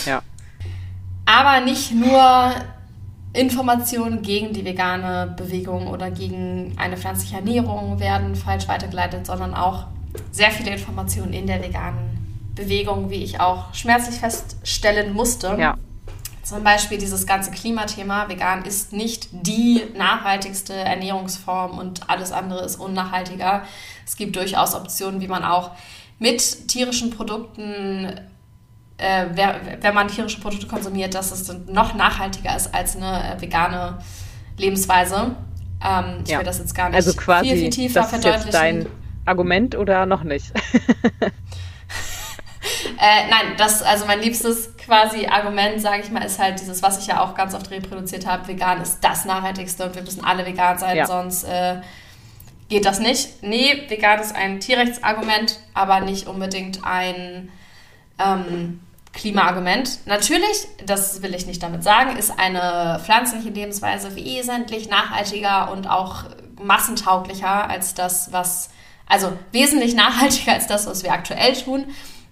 Ja. 0.06 0.22
Aber 1.26 1.64
nicht 1.64 1.92
nur 1.92 2.54
Informationen 3.32 4.22
gegen 4.22 4.52
die 4.52 4.64
vegane 4.64 5.34
Bewegung 5.36 5.86
oder 5.86 6.10
gegen 6.10 6.74
eine 6.76 6.96
pflanzliche 6.96 7.36
Ernährung 7.36 8.00
werden 8.00 8.34
falsch 8.34 8.66
weitergeleitet, 8.66 9.26
sondern 9.26 9.54
auch 9.54 9.86
sehr 10.32 10.50
viele 10.50 10.72
Informationen 10.72 11.32
in 11.32 11.46
der 11.46 11.62
veganen 11.62 12.18
Bewegungen, 12.54 13.10
wie 13.10 13.22
ich 13.22 13.40
auch 13.40 13.72
schmerzlich 13.74 14.16
feststellen 14.16 15.12
musste. 15.12 15.56
Ja. 15.58 15.76
Zum 16.42 16.64
Beispiel 16.64 16.98
dieses 16.98 17.26
ganze 17.26 17.52
Klimathema. 17.52 18.28
Vegan 18.28 18.64
ist 18.64 18.92
nicht 18.92 19.28
die 19.30 19.84
nachhaltigste 19.96 20.74
Ernährungsform 20.74 21.78
und 21.78 22.10
alles 22.10 22.32
andere 22.32 22.64
ist 22.64 22.76
unnachhaltiger. 22.76 23.62
Es 24.04 24.16
gibt 24.16 24.34
durchaus 24.34 24.74
Optionen, 24.74 25.20
wie 25.20 25.28
man 25.28 25.44
auch 25.44 25.70
mit 26.20 26.68
tierischen 26.68 27.10
Produkten, 27.10 28.20
äh, 28.98 29.26
wenn 29.80 29.94
man 29.94 30.06
tierische 30.06 30.40
Produkte 30.40 30.68
konsumiert, 30.68 31.14
dass 31.14 31.32
es 31.32 31.52
noch 31.66 31.94
nachhaltiger 31.94 32.54
ist 32.54 32.72
als 32.72 32.94
eine 32.94 33.34
äh, 33.36 33.40
vegane 33.40 33.98
Lebensweise. 34.56 35.34
Ähm, 35.84 36.20
ich 36.22 36.30
ja. 36.30 36.38
will 36.38 36.44
das 36.44 36.58
jetzt 36.58 36.74
gar 36.74 36.88
nicht 36.88 36.96
also 36.96 37.14
quasi, 37.14 37.48
viel, 37.48 37.58
viel 37.58 37.70
tiefer 37.70 38.00
das 38.00 38.12
ist 38.12 38.24
jetzt 38.24 38.54
dein 38.54 38.86
Argument 39.24 39.74
oder 39.74 40.06
noch 40.06 40.22
nicht? 40.22 40.52
Äh, 43.00 43.30
nein, 43.30 43.54
das, 43.56 43.82
also 43.82 44.04
mein 44.04 44.20
liebstes 44.20 44.76
quasi 44.76 45.26
Argument, 45.26 45.80
sage 45.80 46.02
ich 46.02 46.10
mal, 46.10 46.22
ist 46.22 46.38
halt 46.38 46.60
dieses, 46.60 46.82
was 46.82 46.98
ich 46.98 47.06
ja 47.06 47.22
auch 47.22 47.34
ganz 47.34 47.54
oft 47.54 47.70
reproduziert 47.70 48.26
habe, 48.26 48.46
vegan 48.46 48.82
ist 48.82 49.00
das 49.00 49.24
Nachhaltigste 49.24 49.86
und 49.86 49.94
wir 49.94 50.02
müssen 50.02 50.22
alle 50.22 50.44
vegan 50.44 50.76
sein, 50.76 50.98
ja. 50.98 51.06
sonst 51.06 51.44
äh, 51.44 51.76
geht 52.70 52.86
das 52.86 53.00
nicht. 53.00 53.42
Nee, 53.42 53.84
vegan 53.88 54.20
ist 54.20 54.34
ein 54.34 54.60
Tierrechtsargument, 54.60 55.58
aber 55.74 56.00
nicht 56.00 56.26
unbedingt 56.26 56.84
ein 56.84 57.50
ähm, 58.18 58.80
Klimaargument. 59.12 60.06
Natürlich, 60.06 60.68
das 60.86 61.20
will 61.20 61.34
ich 61.34 61.46
nicht 61.46 61.62
damit 61.62 61.82
sagen, 61.82 62.16
ist 62.16 62.38
eine 62.38 63.00
pflanzliche 63.04 63.50
Lebensweise 63.50 64.14
wesentlich 64.14 64.88
nachhaltiger 64.88 65.72
und 65.72 65.90
auch 65.90 66.24
massentauglicher 66.62 67.68
als 67.68 67.94
das, 67.94 68.32
was, 68.32 68.70
also 69.06 69.32
wesentlich 69.50 69.94
nachhaltiger 69.94 70.52
als 70.52 70.68
das, 70.68 70.86
was 70.86 71.02
wir 71.02 71.12
aktuell 71.12 71.54
tun 71.54 71.86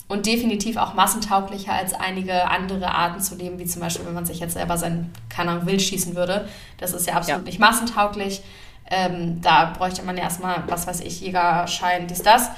und 0.07 0.26
definitiv 0.26 0.76
auch 0.76 0.95
massentauglicher 0.95 1.73
als 1.73 1.95
einige 1.95 2.49
andere 2.49 2.95
Arten 2.95 3.21
zu 3.21 3.35
leben, 3.35 3.59
wie 3.59 3.66
zum 3.66 3.83
Beispiel, 3.83 4.07
wenn 4.07 4.14
man 4.14 4.25
sich 4.25 4.38
jetzt 4.38 4.54
selber 4.54 4.78
sein, 4.78 5.11
keine 5.28 5.50
Ahnung, 5.50 5.66
Wild 5.66 5.83
schießen 5.83 6.14
würde. 6.14 6.49
Das 6.78 6.92
ist 6.92 7.09
ja 7.09 7.14
absolut 7.14 7.40
ja. 7.40 7.45
nicht 7.45 7.59
massentauglich. 7.59 8.42
Ähm, 8.90 9.40
da 9.40 9.66
bräuchte 9.76 10.02
man 10.02 10.16
ja 10.16 10.25
erstmal, 10.25 10.64
was 10.66 10.87
weiß 10.87 11.00
ich, 11.00 11.21
Jägerschein, 11.21 12.07
dies, 12.07 12.23
das. 12.23 12.50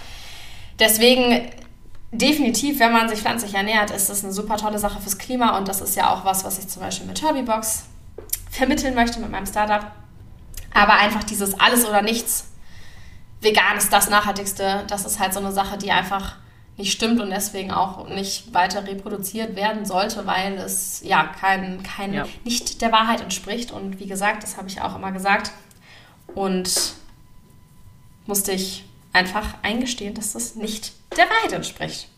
Deswegen 0.78 1.50
definitiv, 2.12 2.80
wenn 2.80 2.92
man 2.92 3.08
sich 3.08 3.20
pflanzlich 3.20 3.54
ernährt, 3.54 3.90
ist 3.90 4.10
das 4.10 4.24
eine 4.24 4.32
super 4.32 4.56
tolle 4.56 4.78
Sache 4.78 5.00
fürs 5.00 5.18
Klima 5.18 5.56
und 5.58 5.68
das 5.68 5.80
ist 5.80 5.96
ja 5.96 6.12
auch 6.12 6.24
was, 6.24 6.44
was 6.44 6.58
ich 6.58 6.68
zum 6.68 6.82
Beispiel 6.82 7.06
mit 7.06 7.22
Herbiebox 7.22 7.84
vermitteln 8.50 8.94
möchte 8.94 9.20
mit 9.20 9.30
meinem 9.30 9.46
Startup. 9.46 9.90
Aber 10.72 10.94
einfach 10.94 11.24
dieses 11.24 11.58
Alles 11.58 11.86
oder 11.86 12.02
Nichts, 12.02 12.48
vegan 13.40 13.76
ist 13.76 13.92
das 13.92 14.10
Nachhaltigste, 14.10 14.84
das 14.88 15.04
ist 15.04 15.18
halt 15.18 15.34
so 15.34 15.40
eine 15.40 15.52
Sache, 15.52 15.78
die 15.78 15.90
einfach 15.90 16.36
nicht 16.76 16.92
stimmt 16.92 17.20
und 17.20 17.30
deswegen 17.30 17.70
auch 17.70 18.08
nicht 18.08 18.54
weiter 18.54 18.86
reproduziert 18.86 19.54
werden 19.54 19.84
sollte, 19.84 20.26
weil 20.26 20.54
es 20.54 21.02
ja 21.04 21.24
kein, 21.24 21.82
kein 21.82 22.14
ja. 22.14 22.24
nicht 22.44 22.80
der 22.80 22.90
Wahrheit 22.90 23.20
entspricht. 23.20 23.70
Und 23.70 24.00
wie 24.00 24.06
gesagt, 24.06 24.42
das 24.42 24.56
habe 24.56 24.68
ich 24.68 24.80
auch 24.80 24.96
immer 24.96 25.12
gesagt. 25.12 25.52
Und 26.34 26.94
musste 28.26 28.52
ich 28.52 28.84
einfach 29.12 29.54
eingestehen, 29.62 30.14
dass 30.14 30.32
das 30.32 30.54
nicht 30.54 30.92
der 31.16 31.24
Wahrheit 31.24 31.52
entspricht. 31.52 32.08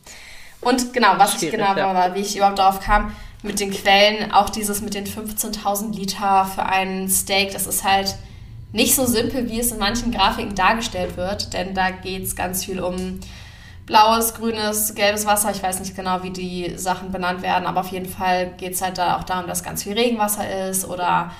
Und 0.61 0.92
genau, 0.92 1.14
was 1.16 1.33
Schwierig, 1.33 1.54
ich 1.54 1.61
genau 1.61 1.76
ja. 1.76 1.95
war, 1.95 2.14
wie 2.14 2.21
ich 2.21 2.37
überhaupt 2.37 2.59
darauf 2.59 2.81
kam, 2.81 3.14
mit 3.42 3.59
den 3.59 3.73
Quellen, 3.73 4.31
auch 4.31 4.50
dieses 4.50 4.81
mit 4.81 4.95
den 4.95 5.07
15.000 5.07 5.95
Liter 5.95 6.45
für 6.45 6.64
einen 6.64 7.09
Steak, 7.09 7.52
das 7.52 7.66
ist 7.66 7.83
halt 7.83 8.14
nicht 8.73 8.95
so 8.95 9.04
simpel, 9.04 9.50
wie 9.50 9.61
es 9.61 9.73
in 9.73 9.78
manchen 9.78 10.12
Grafiken 10.12 10.54
dargestellt 10.54 11.16
wird, 11.16 11.52
denn 11.52 11.75
da 11.75 11.90
geht 11.90 12.23
es 12.23 12.37
ganz 12.37 12.64
viel 12.64 12.81
um 12.81 13.21
blaues, 13.85 14.35
grünes, 14.35 14.95
gelbes 14.95 15.26
Wasser. 15.26 15.50
Ich 15.50 15.62
weiß 15.62 15.81
nicht 15.81 15.97
genau, 15.97 16.23
wie 16.23 16.31
die 16.31 16.73
Sachen 16.76 17.12
benannt 17.12 17.42
werden, 17.42 17.66
aber 17.66 17.81
auf 17.81 17.88
jeden 17.88 18.09
Fall 18.09 18.52
geht 18.57 18.75
es 18.75 18.83
halt 18.83 18.99
da 18.99 19.19
auch 19.19 19.25
darum, 19.25 19.47
dass 19.47 19.64
ganz 19.64 19.83
viel 19.83 19.92
Regenwasser 19.95 20.69
ist 20.69 20.88
oder 20.88 21.33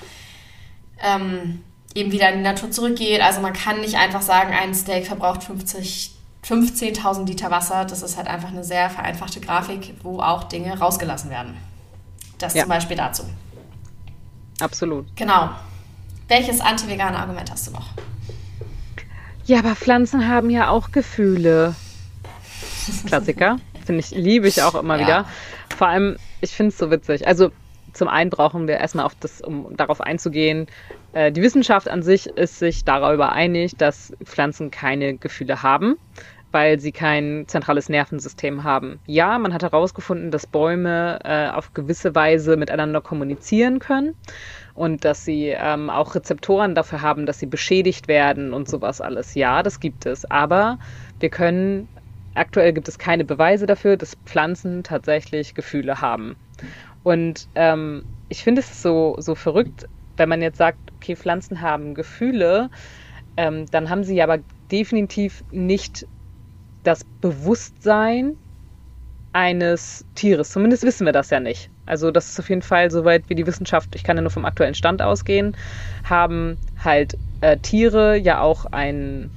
ähm, 1.01 1.63
eben 1.95 2.11
wieder 2.11 2.29
in 2.29 2.37
die 2.37 2.43
Natur 2.43 2.71
zurückgeht. 2.71 3.21
Also 3.21 3.41
man 3.41 3.53
kann 3.53 3.81
nicht 3.81 3.95
einfach 3.95 4.21
sagen, 4.21 4.53
ein 4.53 4.73
Steak 4.73 5.05
verbraucht 5.05 5.43
50 5.43 6.13
15.000 6.43 7.25
Liter 7.25 7.51
Wasser. 7.51 7.85
Das 7.85 8.01
ist 8.01 8.17
halt 8.17 8.27
einfach 8.27 8.49
eine 8.49 8.63
sehr 8.63 8.89
vereinfachte 8.89 9.39
Grafik, 9.39 9.93
wo 10.03 10.19
auch 10.19 10.43
Dinge 10.43 10.77
rausgelassen 10.77 11.29
werden. 11.29 11.57
Das 12.37 12.53
ja. 12.53 12.63
zum 12.63 12.69
Beispiel 12.69 12.97
dazu. 12.97 13.23
Absolut. 14.59 15.15
Genau. 15.15 15.49
Welches 16.27 16.59
anti-vegane 16.59 17.17
Argument 17.17 17.49
hast 17.49 17.67
du 17.67 17.71
noch? 17.71 17.87
Ja, 19.45 19.59
aber 19.59 19.75
Pflanzen 19.75 20.27
haben 20.27 20.49
ja 20.49 20.69
auch 20.69 20.91
Gefühle. 20.91 21.75
Klassiker. 23.05 23.57
Finde 23.85 24.01
ich, 24.01 24.11
liebe 24.11 24.47
ich 24.47 24.61
auch 24.63 24.75
immer 24.75 24.95
ja. 24.95 25.01
wieder. 25.01 25.25
Vor 25.77 25.87
allem, 25.87 26.17
ich 26.41 26.51
finde 26.51 26.71
es 26.71 26.77
so 26.77 26.91
witzig. 26.91 27.27
Also 27.27 27.51
zum 27.93 28.07
einen 28.07 28.29
brauchen 28.29 28.67
wir 28.67 28.77
erstmal 28.77 29.05
auf 29.05 29.15
das, 29.15 29.41
um 29.41 29.75
darauf 29.77 30.01
einzugehen, 30.01 30.67
äh, 31.13 31.31
die 31.31 31.41
Wissenschaft 31.41 31.87
an 31.87 32.03
sich 32.03 32.27
ist 32.27 32.59
sich 32.59 32.83
darüber 32.83 33.31
einig, 33.31 33.75
dass 33.77 34.13
Pflanzen 34.23 34.71
keine 34.71 35.15
Gefühle 35.17 35.63
haben, 35.63 35.95
weil 36.51 36.79
sie 36.79 36.91
kein 36.91 37.45
zentrales 37.47 37.89
Nervensystem 37.89 38.63
haben. 38.63 38.99
Ja, 39.05 39.39
man 39.39 39.53
hat 39.53 39.63
herausgefunden, 39.63 40.31
dass 40.31 40.47
Bäume 40.47 41.19
äh, 41.23 41.49
auf 41.49 41.73
gewisse 41.73 42.13
Weise 42.15 42.57
miteinander 42.57 43.01
kommunizieren 43.01 43.79
können 43.79 44.15
und 44.73 45.05
dass 45.05 45.23
sie 45.23 45.47
ähm, 45.47 45.89
auch 45.89 46.15
Rezeptoren 46.15 46.75
dafür 46.75 47.01
haben, 47.01 47.25
dass 47.25 47.39
sie 47.39 47.45
beschädigt 47.45 48.07
werden 48.07 48.53
und 48.53 48.67
sowas 48.67 49.01
alles. 49.01 49.35
Ja, 49.35 49.63
das 49.63 49.79
gibt 49.79 50.05
es. 50.05 50.29
Aber 50.29 50.79
wir 51.19 51.29
können 51.29 51.87
aktuell 52.35 52.73
gibt 52.73 52.87
es 52.87 52.97
keine 52.97 53.25
Beweise 53.25 53.65
dafür, 53.65 53.97
dass 53.97 54.15
Pflanzen 54.25 54.83
tatsächlich 54.83 55.53
Gefühle 55.53 56.01
haben. 56.01 56.35
Und 57.03 57.49
ähm, 57.55 58.05
ich 58.29 58.43
finde 58.43 58.61
es 58.61 58.81
so, 58.81 59.15
so 59.19 59.35
verrückt, 59.35 59.87
wenn 60.17 60.29
man 60.29 60.41
jetzt 60.41 60.57
sagt, 60.57 60.79
okay, 60.95 61.15
Pflanzen 61.15 61.61
haben 61.61 61.95
Gefühle, 61.95 62.69
ähm, 63.37 63.65
dann 63.71 63.89
haben 63.89 64.03
sie 64.03 64.21
aber 64.21 64.39
definitiv 64.71 65.43
nicht 65.51 66.07
das 66.83 67.03
Bewusstsein 67.21 68.35
eines 69.33 70.05
Tieres. 70.15 70.51
Zumindest 70.51 70.83
wissen 70.83 71.05
wir 71.05 71.13
das 71.13 71.29
ja 71.29 71.39
nicht. 71.39 71.71
Also 71.85 72.11
das 72.11 72.29
ist 72.29 72.39
auf 72.39 72.49
jeden 72.49 72.61
Fall, 72.61 72.91
soweit 72.91 73.29
wie 73.29 73.35
die 73.35 73.47
Wissenschaft, 73.47 73.95
ich 73.95 74.03
kann 74.03 74.15
ja 74.17 74.21
nur 74.21 74.31
vom 74.31 74.45
aktuellen 74.45 74.75
Stand 74.75 75.01
ausgehen, 75.01 75.57
haben 76.03 76.59
halt 76.77 77.17
äh, 77.41 77.57
Tiere 77.57 78.15
ja 78.15 78.41
auch 78.41 78.65
ein 78.67 79.31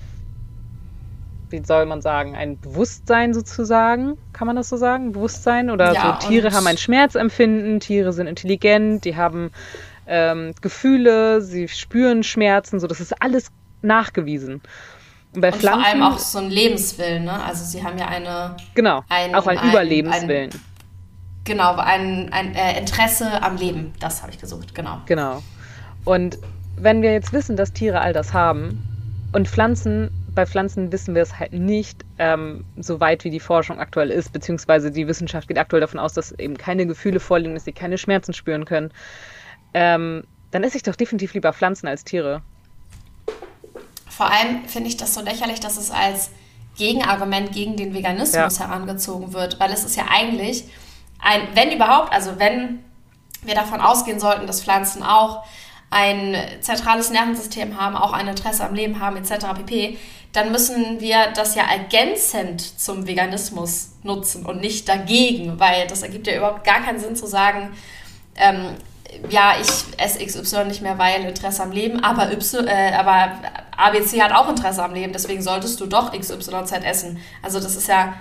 wie 1.50 1.62
soll 1.64 1.86
man 1.86 2.02
sagen, 2.02 2.34
ein 2.34 2.58
Bewusstsein 2.60 3.34
sozusagen, 3.34 4.18
kann 4.32 4.46
man 4.46 4.56
das 4.56 4.68
so 4.68 4.76
sagen? 4.76 5.12
Bewusstsein? 5.12 5.70
Oder 5.70 5.92
ja, 5.92 6.18
so 6.20 6.28
Tiere 6.28 6.52
haben 6.52 6.66
ein 6.66 6.76
Schmerzempfinden, 6.76 7.80
Tiere 7.80 8.12
sind 8.12 8.26
intelligent, 8.26 9.04
die 9.04 9.16
haben 9.16 9.50
ähm, 10.06 10.54
Gefühle, 10.60 11.40
sie 11.40 11.68
spüren 11.68 12.22
Schmerzen, 12.22 12.80
so 12.80 12.86
das 12.86 13.00
ist 13.00 13.20
alles 13.22 13.50
nachgewiesen. 13.82 14.62
Und 15.34 15.40
bei 15.40 15.52
und 15.52 15.56
Pflanzen, 15.56 15.82
vor 15.82 15.90
allem 15.90 16.02
auch 16.02 16.18
so 16.18 16.38
ein 16.38 16.50
Lebenswillen, 16.50 17.24
ne? 17.24 17.42
Also 17.44 17.64
sie 17.64 17.84
haben 17.84 17.98
ja 17.98 18.08
eine. 18.08 18.56
Genau, 18.74 19.02
ein, 19.08 19.34
auch 19.34 19.46
ein, 19.46 19.58
ein 19.58 19.70
Überlebenswillen. 19.70 20.50
Ein, 20.50 20.60
genau, 21.44 21.76
ein, 21.76 22.32
ein 22.32 22.54
äh, 22.54 22.78
Interesse 22.78 23.42
am 23.42 23.56
Leben, 23.56 23.92
das 24.00 24.22
habe 24.22 24.32
ich 24.32 24.38
gesucht, 24.38 24.74
genau. 24.74 25.00
Genau. 25.06 25.42
Und 26.04 26.38
wenn 26.76 27.02
wir 27.02 27.12
jetzt 27.12 27.32
wissen, 27.32 27.56
dass 27.56 27.72
Tiere 27.72 28.00
all 28.00 28.12
das 28.12 28.32
haben 28.32 28.82
und 29.32 29.48
Pflanzen 29.48 30.10
bei 30.36 30.46
Pflanzen 30.46 30.92
wissen 30.92 31.16
wir 31.16 31.22
es 31.22 31.40
halt 31.40 31.52
nicht 31.52 32.04
ähm, 32.18 32.64
so 32.76 33.00
weit, 33.00 33.24
wie 33.24 33.30
die 33.30 33.40
Forschung 33.40 33.80
aktuell 33.80 34.10
ist, 34.10 34.32
beziehungsweise 34.32 34.92
die 34.92 35.08
Wissenschaft 35.08 35.48
geht 35.48 35.58
aktuell 35.58 35.80
davon 35.80 35.98
aus, 35.98 36.12
dass 36.12 36.30
eben 36.32 36.56
keine 36.56 36.86
Gefühle 36.86 37.18
vorliegen, 37.18 37.54
dass 37.54 37.64
sie 37.64 37.72
keine 37.72 37.98
Schmerzen 37.98 38.32
spüren 38.32 38.64
können. 38.66 38.92
Ähm, 39.74 40.22
dann 40.52 40.62
esse 40.62 40.76
ich 40.76 40.84
doch 40.84 40.94
definitiv 40.94 41.34
lieber 41.34 41.52
Pflanzen 41.52 41.88
als 41.88 42.04
Tiere. 42.04 42.42
Vor 44.08 44.30
allem 44.30 44.64
finde 44.66 44.88
ich 44.88 44.96
das 44.96 45.14
so 45.14 45.22
lächerlich, 45.22 45.58
dass 45.58 45.76
es 45.76 45.90
als 45.90 46.30
Gegenargument 46.76 47.52
gegen 47.52 47.76
den 47.76 47.92
Veganismus 47.92 48.58
ja. 48.58 48.66
herangezogen 48.66 49.32
wird, 49.32 49.58
weil 49.58 49.72
es 49.72 49.84
ist 49.84 49.96
ja 49.96 50.04
eigentlich 50.10 50.64
ein, 51.18 51.40
wenn 51.54 51.72
überhaupt, 51.72 52.12
also 52.12 52.38
wenn 52.38 52.84
wir 53.42 53.54
davon 53.54 53.80
ausgehen 53.80 54.20
sollten, 54.20 54.46
dass 54.46 54.62
Pflanzen 54.62 55.02
auch 55.02 55.44
ein 55.90 56.36
zentrales 56.60 57.10
Nervensystem 57.10 57.80
haben, 57.80 57.96
auch 57.96 58.12
ein 58.12 58.28
Interesse 58.28 58.64
am 58.64 58.74
Leben 58.74 59.00
haben, 59.00 59.16
etc. 59.16 59.46
pp., 59.54 59.98
dann 60.32 60.52
müssen 60.52 61.00
wir 61.00 61.28
das 61.34 61.54
ja 61.54 61.62
ergänzend 61.62 62.60
zum 62.60 63.06
Veganismus 63.06 63.92
nutzen 64.02 64.44
und 64.44 64.60
nicht 64.60 64.86
dagegen, 64.86 65.58
weil 65.58 65.86
das 65.86 66.02
ergibt 66.02 66.26
ja 66.26 66.36
überhaupt 66.36 66.64
gar 66.64 66.82
keinen 66.82 66.98
Sinn 66.98 67.16
zu 67.16 67.26
sagen, 67.26 67.70
ähm, 68.34 68.74
ja, 69.30 69.54
ich 69.60 69.68
esse 69.98 70.24
XY 70.24 70.66
nicht 70.66 70.82
mehr, 70.82 70.98
weil 70.98 71.24
Interesse 71.24 71.62
am 71.62 71.70
Leben, 71.72 72.04
aber, 72.04 72.30
y, 72.32 72.66
äh, 72.66 72.92
aber 72.94 73.32
ABC 73.76 74.20
hat 74.20 74.32
auch 74.32 74.48
Interesse 74.48 74.82
am 74.82 74.92
Leben, 74.92 75.12
deswegen 75.12 75.40
solltest 75.40 75.80
du 75.80 75.86
doch 75.86 76.12
XYZ 76.12 76.72
essen. 76.84 77.18
Also 77.42 77.58
das 77.58 77.76
ist 77.76 77.88
ja 77.88 78.14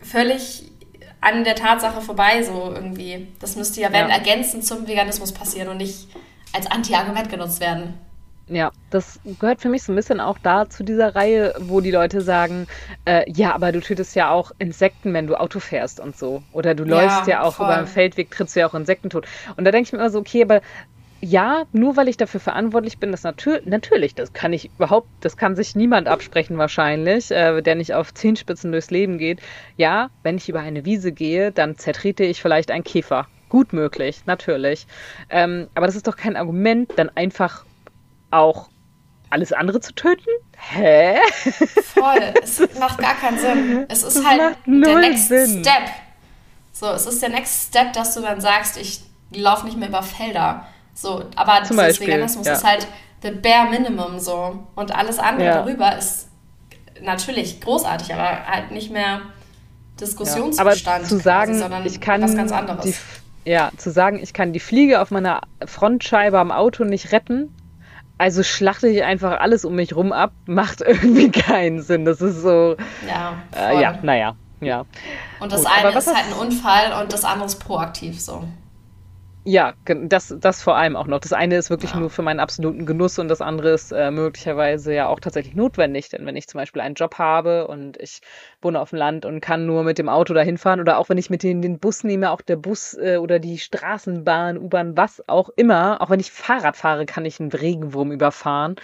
völlig 0.00 0.70
an 1.20 1.44
der 1.44 1.54
Tatsache 1.54 2.00
vorbei, 2.00 2.42
so 2.42 2.72
irgendwie. 2.74 3.28
Das 3.38 3.56
müsste 3.56 3.80
ja, 3.80 3.92
wenn, 3.92 4.08
ja. 4.08 4.14
ergänzend 4.14 4.66
zum 4.66 4.86
Veganismus 4.86 5.32
passieren 5.32 5.68
und 5.68 5.78
nicht 5.78 6.08
als 6.52 6.70
Anti-Argument 6.70 7.28
genutzt 7.28 7.60
werden. 7.60 7.94
Ja, 8.50 8.72
das 8.90 9.20
gehört 9.38 9.60
für 9.60 9.68
mich 9.68 9.84
so 9.84 9.92
ein 9.92 9.96
bisschen 9.96 10.18
auch 10.20 10.36
da 10.42 10.68
zu 10.68 10.82
dieser 10.82 11.14
Reihe, 11.14 11.54
wo 11.60 11.80
die 11.80 11.92
Leute 11.92 12.20
sagen, 12.20 12.66
äh, 13.04 13.22
ja, 13.30 13.54
aber 13.54 13.70
du 13.70 13.80
tötest 13.80 14.16
ja 14.16 14.30
auch 14.30 14.50
Insekten, 14.58 15.14
wenn 15.14 15.28
du 15.28 15.38
Auto 15.38 15.60
fährst 15.60 16.00
und 16.00 16.16
so. 16.16 16.42
Oder 16.52 16.74
du 16.74 16.82
läufst 16.82 17.28
ja, 17.28 17.34
ja 17.34 17.42
auch 17.42 17.54
voll. 17.54 17.66
über 17.66 17.76
den 17.76 17.86
Feldweg, 17.86 18.32
trittst 18.32 18.56
du 18.56 18.60
ja 18.60 18.66
auch 18.66 18.74
Insekten 18.74 19.08
tot. 19.08 19.26
Und 19.56 19.64
da 19.64 19.70
denke 19.70 19.86
ich 19.86 19.92
mir 19.92 20.00
immer 20.00 20.10
so, 20.10 20.18
okay, 20.18 20.42
aber 20.42 20.62
ja, 21.20 21.64
nur 21.72 21.96
weil 21.96 22.08
ich 22.08 22.16
dafür 22.16 22.40
verantwortlich 22.40 22.98
bin, 22.98 23.12
das 23.12 23.22
natür 23.22 23.60
natürlich, 23.66 24.14
das 24.14 24.32
kann 24.32 24.52
ich 24.52 24.70
überhaupt, 24.76 25.08
das 25.20 25.36
kann 25.36 25.54
sich 25.54 25.76
niemand 25.76 26.08
absprechen 26.08 26.58
wahrscheinlich, 26.58 27.30
äh, 27.30 27.60
der 27.60 27.76
nicht 27.76 27.94
auf 27.94 28.12
Zehenspitzen 28.14 28.72
durchs 28.72 28.90
Leben 28.90 29.18
geht. 29.18 29.40
Ja, 29.76 30.10
wenn 30.24 30.38
ich 30.38 30.48
über 30.48 30.60
eine 30.60 30.84
Wiese 30.84 31.12
gehe, 31.12 31.52
dann 31.52 31.76
zertrete 31.76 32.24
ich 32.24 32.42
vielleicht 32.42 32.70
einen 32.70 32.84
Käfer. 32.84 33.28
Gut 33.50 33.74
möglich, 33.74 34.22
natürlich. 34.24 34.86
Ähm, 35.28 35.68
aber 35.74 35.86
das 35.86 35.96
ist 35.96 36.06
doch 36.06 36.16
kein 36.16 36.36
Argument, 36.36 36.90
dann 36.96 37.10
einfach 37.14 37.64
auch 38.30 38.70
alles 39.28 39.52
andere 39.52 39.80
zu 39.80 39.94
töten? 39.94 40.30
Hä? 40.56 41.18
Voll. 41.94 42.34
Es 42.42 42.60
macht 42.78 42.98
gar 42.98 43.14
keinen 43.14 43.38
Sinn. 43.38 43.86
Es 43.88 44.02
ist 44.02 44.16
das 44.16 44.24
halt 44.24 44.56
der 44.66 44.98
Next 44.98 45.28
Sinn. 45.28 45.62
Step. 45.62 45.90
So, 46.72 46.86
es 46.88 47.06
ist 47.06 47.22
der 47.22 47.28
Next 47.30 47.68
Step, 47.68 47.92
dass 47.92 48.14
du 48.14 48.20
dann 48.20 48.40
sagst, 48.40 48.76
ich 48.76 49.00
laufe 49.32 49.66
nicht 49.66 49.78
mehr 49.78 49.88
über 49.88 50.02
Felder. 50.02 50.66
So, 50.94 51.24
aber 51.36 51.62
Zum 51.64 51.76
dieses 51.76 52.00
Veganismus 52.00 52.46
ja. 52.46 52.54
ist 52.54 52.64
halt 52.64 52.86
the 53.22 53.30
bare 53.30 53.70
minimum 53.70 54.18
so. 54.18 54.66
Und 54.74 54.94
alles 54.94 55.18
andere 55.18 55.46
ja. 55.46 55.54
darüber 55.62 55.96
ist 55.96 56.28
natürlich 57.00 57.60
großartig, 57.60 58.12
aber 58.12 58.46
halt 58.46 58.70
nicht 58.70 58.90
mehr 58.90 59.22
Diskussionsbestand. 60.00 60.86
Ja. 60.86 60.94
Aber 60.94 61.08
zu 61.08 61.18
sagen, 61.18 61.52
quasi, 61.52 61.60
sondern 61.60 61.86
ich 61.86 62.00
kann 62.00 62.22
was 62.22 62.34
ganz 62.34 62.52
anderes. 62.52 62.84
Die, 62.84 62.94
ja, 63.44 63.70
zu 63.76 63.90
sagen, 63.90 64.20
ich 64.22 64.32
kann 64.32 64.52
die 64.52 64.60
Fliege 64.60 65.00
auf 65.00 65.10
meiner 65.10 65.42
Frontscheibe 65.64 66.38
am 66.38 66.52
Auto 66.52 66.84
nicht 66.84 67.12
retten, 67.12 67.54
also 68.20 68.42
schlachte 68.42 68.86
ich 68.86 69.02
einfach 69.02 69.40
alles 69.40 69.64
um 69.64 69.74
mich 69.74 69.96
rum 69.96 70.12
ab, 70.12 70.32
macht 70.46 70.82
irgendwie 70.82 71.30
keinen 71.30 71.80
Sinn. 71.80 72.04
Das 72.04 72.20
ist 72.20 72.42
so. 72.42 72.76
Ja, 73.08 73.38
äh, 73.56 73.80
ja 73.80 73.98
naja, 74.02 74.36
ja. 74.60 74.84
Und 75.40 75.50
das 75.50 75.62
Gut, 75.62 75.70
eine 75.72 75.96
ist 75.96 76.14
halt 76.14 76.26
ein 76.26 76.34
Unfall 76.34 77.00
und 77.00 77.12
das 77.14 77.24
andere 77.24 77.46
ist 77.46 77.56
proaktiv 77.56 78.20
so. 78.20 78.44
Ja, 79.44 79.72
das, 79.86 80.36
das 80.38 80.62
vor 80.62 80.76
allem 80.76 80.96
auch 80.96 81.06
noch. 81.06 81.18
Das 81.18 81.32
eine 81.32 81.56
ist 81.56 81.70
wirklich 81.70 81.92
ja. 81.92 81.98
nur 81.98 82.10
für 82.10 82.20
meinen 82.20 82.40
absoluten 82.40 82.84
Genuss 82.84 83.18
und 83.18 83.28
das 83.28 83.40
andere 83.40 83.70
ist 83.70 83.90
äh, 83.90 84.10
möglicherweise 84.10 84.92
ja 84.92 85.08
auch 85.08 85.18
tatsächlich 85.18 85.54
notwendig. 85.54 86.10
Denn 86.10 86.26
wenn 86.26 86.36
ich 86.36 86.46
zum 86.46 86.58
Beispiel 86.58 86.82
einen 86.82 86.94
Job 86.94 87.16
habe 87.16 87.66
und 87.66 87.96
ich 87.96 88.20
wohne 88.60 88.78
auf 88.78 88.90
dem 88.90 88.98
Land 88.98 89.24
und 89.24 89.40
kann 89.40 89.64
nur 89.64 89.82
mit 89.82 89.96
dem 89.96 90.10
Auto 90.10 90.34
dahin 90.34 90.58
fahren 90.58 90.80
oder 90.80 90.98
auch 90.98 91.08
wenn 91.08 91.16
ich 91.16 91.30
mit 91.30 91.42
den, 91.42 91.62
den 91.62 91.78
Bus 91.78 92.04
nehme, 92.04 92.30
auch 92.30 92.42
der 92.42 92.56
Bus 92.56 92.92
äh, 92.94 93.16
oder 93.16 93.38
die 93.38 93.58
Straßenbahn, 93.58 94.58
U-Bahn, 94.58 94.96
was 94.98 95.26
auch 95.26 95.48
immer, 95.56 96.02
auch 96.02 96.10
wenn 96.10 96.20
ich 96.20 96.30
Fahrrad 96.30 96.76
fahre, 96.76 97.06
kann 97.06 97.24
ich 97.24 97.40
einen 97.40 97.50
Regenwurm 97.50 98.12
überfahren. 98.12 98.76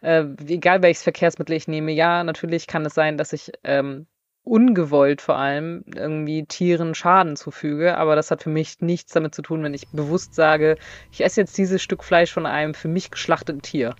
Äh, 0.00 0.26
egal 0.46 0.80
welches 0.82 1.02
Verkehrsmittel 1.02 1.56
ich 1.56 1.66
nehme, 1.66 1.90
ja, 1.90 2.22
natürlich 2.22 2.68
kann 2.68 2.86
es 2.86 2.94
sein, 2.94 3.18
dass 3.18 3.32
ich 3.32 3.50
ähm, 3.64 4.06
ungewollt 4.48 5.20
vor 5.22 5.36
allem 5.36 5.84
irgendwie 5.94 6.44
Tieren 6.44 6.94
Schaden 6.94 7.36
zufüge. 7.36 7.96
Aber 7.96 8.16
das 8.16 8.30
hat 8.30 8.42
für 8.42 8.50
mich 8.50 8.80
nichts 8.80 9.12
damit 9.12 9.34
zu 9.34 9.42
tun, 9.42 9.62
wenn 9.62 9.74
ich 9.74 9.88
bewusst 9.88 10.34
sage, 10.34 10.76
ich 11.12 11.24
esse 11.24 11.40
jetzt 11.40 11.56
dieses 11.58 11.82
Stück 11.82 12.04
Fleisch 12.04 12.32
von 12.32 12.46
einem 12.46 12.74
für 12.74 12.88
mich 12.88 13.10
geschlachteten 13.10 13.62
Tier. 13.62 13.94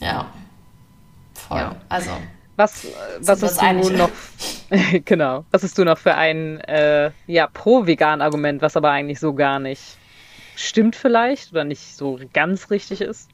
Ja. 0.00 0.26
Voll. 1.34 1.58
Ja. 1.58 1.76
Also. 1.88 2.10
Was, 2.56 2.86
was 3.20 3.42
ist 3.42 3.60
du 3.60 3.90
noch? 3.90 4.10
genau. 5.04 5.44
Was 5.50 5.64
ist 5.64 5.76
du 5.78 5.84
noch 5.84 5.98
für 5.98 6.14
ein 6.14 6.60
äh, 6.60 7.10
ja 7.26 7.46
pro-vegan 7.46 8.20
Argument, 8.20 8.62
was 8.62 8.76
aber 8.76 8.90
eigentlich 8.90 9.20
so 9.20 9.34
gar 9.34 9.58
nicht 9.58 9.98
stimmt 10.56 10.96
vielleicht 10.96 11.52
oder 11.52 11.64
nicht 11.64 11.96
so 11.96 12.18
ganz 12.32 12.70
richtig 12.70 13.00
ist? 13.00 13.28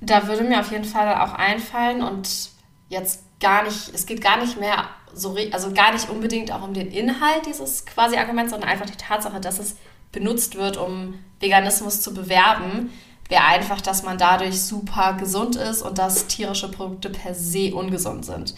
Da 0.00 0.26
würde 0.26 0.44
mir 0.44 0.60
auf 0.60 0.70
jeden 0.70 0.84
Fall 0.84 1.14
auch 1.14 1.34
einfallen 1.34 2.02
und 2.02 2.50
jetzt 2.88 3.24
gar 3.40 3.64
nicht, 3.64 3.92
es 3.94 4.06
geht 4.06 4.22
gar 4.22 4.38
nicht 4.38 4.58
mehr 4.58 4.88
so, 5.14 5.36
also 5.50 5.72
gar 5.72 5.92
nicht 5.92 6.08
unbedingt 6.08 6.52
auch 6.52 6.62
um 6.62 6.74
den 6.74 6.88
Inhalt 6.88 7.46
dieses 7.46 7.84
quasi 7.86 8.16
Arguments, 8.16 8.52
sondern 8.52 8.70
einfach 8.70 8.86
die 8.86 8.96
Tatsache, 8.96 9.40
dass 9.40 9.58
es 9.58 9.76
benutzt 10.12 10.56
wird, 10.56 10.76
um 10.76 11.18
Veganismus 11.40 12.02
zu 12.02 12.14
bewerben, 12.14 12.92
wäre 13.28 13.44
einfach, 13.44 13.80
dass 13.80 14.02
man 14.02 14.18
dadurch 14.18 14.60
super 14.60 15.14
gesund 15.18 15.56
ist 15.56 15.82
und 15.82 15.98
dass 15.98 16.26
tierische 16.26 16.70
Produkte 16.70 17.10
per 17.10 17.34
se 17.34 17.72
ungesund 17.74 18.24
sind. 18.24 18.54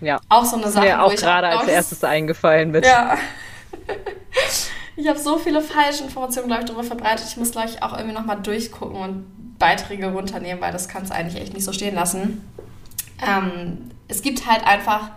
Ja. 0.00 0.20
Auch 0.28 0.44
so 0.44 0.56
eine 0.56 0.70
Sache. 0.70 0.86
Mir 0.86 1.02
auch 1.02 1.14
gerade 1.14 1.48
als 1.48 1.68
erstes 1.68 2.04
eingefallen 2.04 2.70
mit. 2.70 2.84
Ja. 2.84 3.16
ich 4.96 5.08
habe 5.08 5.18
so 5.18 5.38
viele 5.38 5.62
falsche 5.62 6.04
Informationen, 6.04 6.48
glaube 6.48 6.62
ich, 6.62 6.68
darüber 6.68 6.84
verbreitet. 6.84 7.26
Ich 7.28 7.36
muss, 7.36 7.52
glaube 7.52 7.68
ich, 7.70 7.82
auch 7.82 7.96
irgendwie 7.96 8.14
nochmal 8.14 8.40
durchgucken 8.42 8.96
und 8.96 9.58
Beiträge 9.58 10.12
runternehmen, 10.12 10.60
weil 10.60 10.72
das 10.72 10.88
kann 10.88 11.04
es 11.04 11.10
eigentlich 11.10 11.42
echt 11.42 11.54
nicht 11.54 11.64
so 11.64 11.72
stehen 11.72 11.94
lassen. 11.94 12.46
Ähm, 13.26 13.90
es 14.08 14.22
gibt 14.22 14.46
halt 14.46 14.66
einfach 14.66 15.10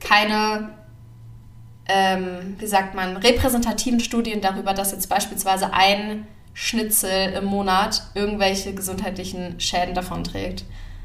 keine, 0.00 0.70
ähm, 1.86 2.56
wie 2.58 2.66
sagt 2.66 2.94
man, 2.94 3.16
repräsentativen 3.16 4.00
Studien 4.00 4.40
darüber, 4.40 4.74
dass 4.74 4.92
jetzt 4.92 5.08
beispielsweise 5.08 5.72
ein 5.72 6.26
Schnitzel 6.52 7.32
im 7.32 7.44
Monat 7.46 8.02
irgendwelche 8.14 8.74
gesundheitlichen 8.74 9.58
Schäden 9.60 9.94
davonträgt. 9.94 10.64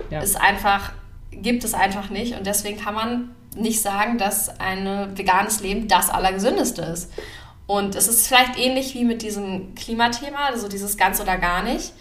Ja. 0.09 0.21
Ist 0.21 0.39
einfach, 0.39 0.91
gibt 1.31 1.63
es 1.63 1.73
einfach 1.73 2.09
nicht 2.09 2.35
und 2.37 2.45
deswegen 2.45 2.79
kann 2.79 2.93
man 2.93 3.35
nicht 3.55 3.81
sagen, 3.81 4.17
dass 4.17 4.59
ein 4.59 5.17
veganes 5.17 5.61
Leben 5.61 5.87
das 5.87 6.09
Allergesündeste 6.09 6.83
ist. 6.83 7.11
Und 7.65 7.95
es 7.95 8.07
ist 8.07 8.27
vielleicht 8.27 8.57
ähnlich 8.57 8.93
wie 8.95 9.03
mit 9.03 9.21
diesem 9.21 9.75
Klimathema, 9.75 10.47
also 10.47 10.67
dieses 10.67 10.97
ganz 10.97 11.19
oder 11.19 11.37
gar 11.37 11.63
nicht. 11.63 11.93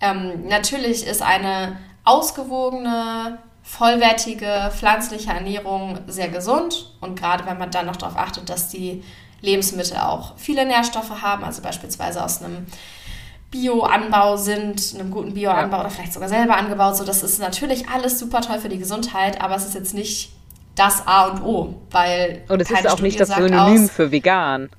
Ähm, 0.00 0.48
natürlich 0.48 1.06
ist 1.06 1.22
eine 1.22 1.78
ausgewogene, 2.04 3.38
vollwertige 3.66 4.70
pflanzliche 4.74 5.30
Ernährung 5.30 5.98
sehr 6.06 6.28
gesund 6.28 6.92
und 7.00 7.18
gerade 7.18 7.44
wenn 7.46 7.58
man 7.58 7.72
dann 7.72 7.86
noch 7.86 7.96
darauf 7.96 8.16
achtet, 8.16 8.48
dass 8.48 8.68
die 8.68 9.02
Lebensmittel 9.42 9.96
auch 9.96 10.34
viele 10.36 10.64
Nährstoffe 10.64 11.20
haben, 11.20 11.44
also 11.44 11.62
beispielsweise 11.62 12.22
aus 12.22 12.42
einem 12.42 12.66
Bioanbau 13.50 14.36
sind, 14.36 14.94
einem 14.94 15.10
guten 15.10 15.34
Bioanbau 15.34 15.78
ja. 15.78 15.80
oder 15.82 15.90
vielleicht 15.90 16.12
sogar 16.12 16.28
selber 16.28 16.56
angebaut, 16.56 16.96
so 16.96 17.04
das 17.04 17.24
ist 17.24 17.40
natürlich 17.40 17.88
alles 17.88 18.20
super 18.20 18.40
toll 18.40 18.60
für 18.60 18.68
die 18.68 18.78
Gesundheit, 18.78 19.40
aber 19.40 19.56
es 19.56 19.66
ist 19.66 19.74
jetzt 19.74 19.94
nicht 19.94 20.32
das 20.76 21.04
A 21.06 21.26
und 21.26 21.42
O, 21.42 21.74
weil 21.90 22.44
und 22.48 22.62
es 22.62 22.70
ist 22.70 22.88
auch 22.88 23.00
nicht 23.00 23.18
das 23.18 23.30
Synonym 23.30 23.84
aus, 23.84 23.90
für 23.90 24.12
vegan. 24.12 24.70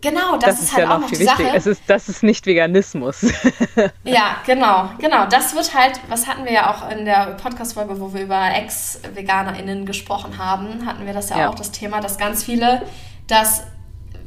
Genau, 0.00 0.36
das, 0.36 0.42
das 0.42 0.54
ist, 0.54 0.64
ist, 0.64 0.76
halt 0.76 0.86
ja 0.86 0.94
auch 0.94 1.00
noch 1.00 1.10
die 1.10 1.24
Sache. 1.24 1.50
Es 1.54 1.66
ist, 1.66 1.82
das 1.88 2.08
ist 2.08 2.22
nicht 2.22 2.46
Veganismus. 2.46 3.22
ja, 4.04 4.36
genau, 4.46 4.90
genau. 4.98 5.26
Das 5.26 5.56
wird 5.56 5.74
halt, 5.74 6.00
was 6.08 6.28
hatten 6.28 6.44
wir 6.44 6.52
ja 6.52 6.72
auch 6.72 6.88
in 6.88 7.04
der 7.04 7.36
Podcast-Folge, 7.42 7.98
wo 8.00 8.14
wir 8.14 8.22
über 8.22 8.40
Ex-VeganerInnen 8.54 9.86
gesprochen 9.86 10.38
haben, 10.38 10.86
hatten 10.86 11.04
wir 11.04 11.12
das 11.12 11.30
ja, 11.30 11.38
ja, 11.38 11.48
auch, 11.48 11.56
das 11.56 11.72
Thema, 11.72 12.00
dass 12.00 12.16
ganz 12.16 12.44
viele 12.44 12.82
das 13.26 13.64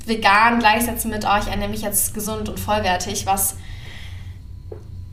vegan 0.06 0.60
gleichsetzen 0.60 1.10
mit, 1.10 1.26
oh, 1.26 1.38
ich 1.40 1.48
ernähre 1.48 1.70
mich 1.70 1.84
jetzt 1.84 2.14
gesund 2.14 2.50
und 2.50 2.60
vollwertig, 2.60 3.26
was 3.26 3.56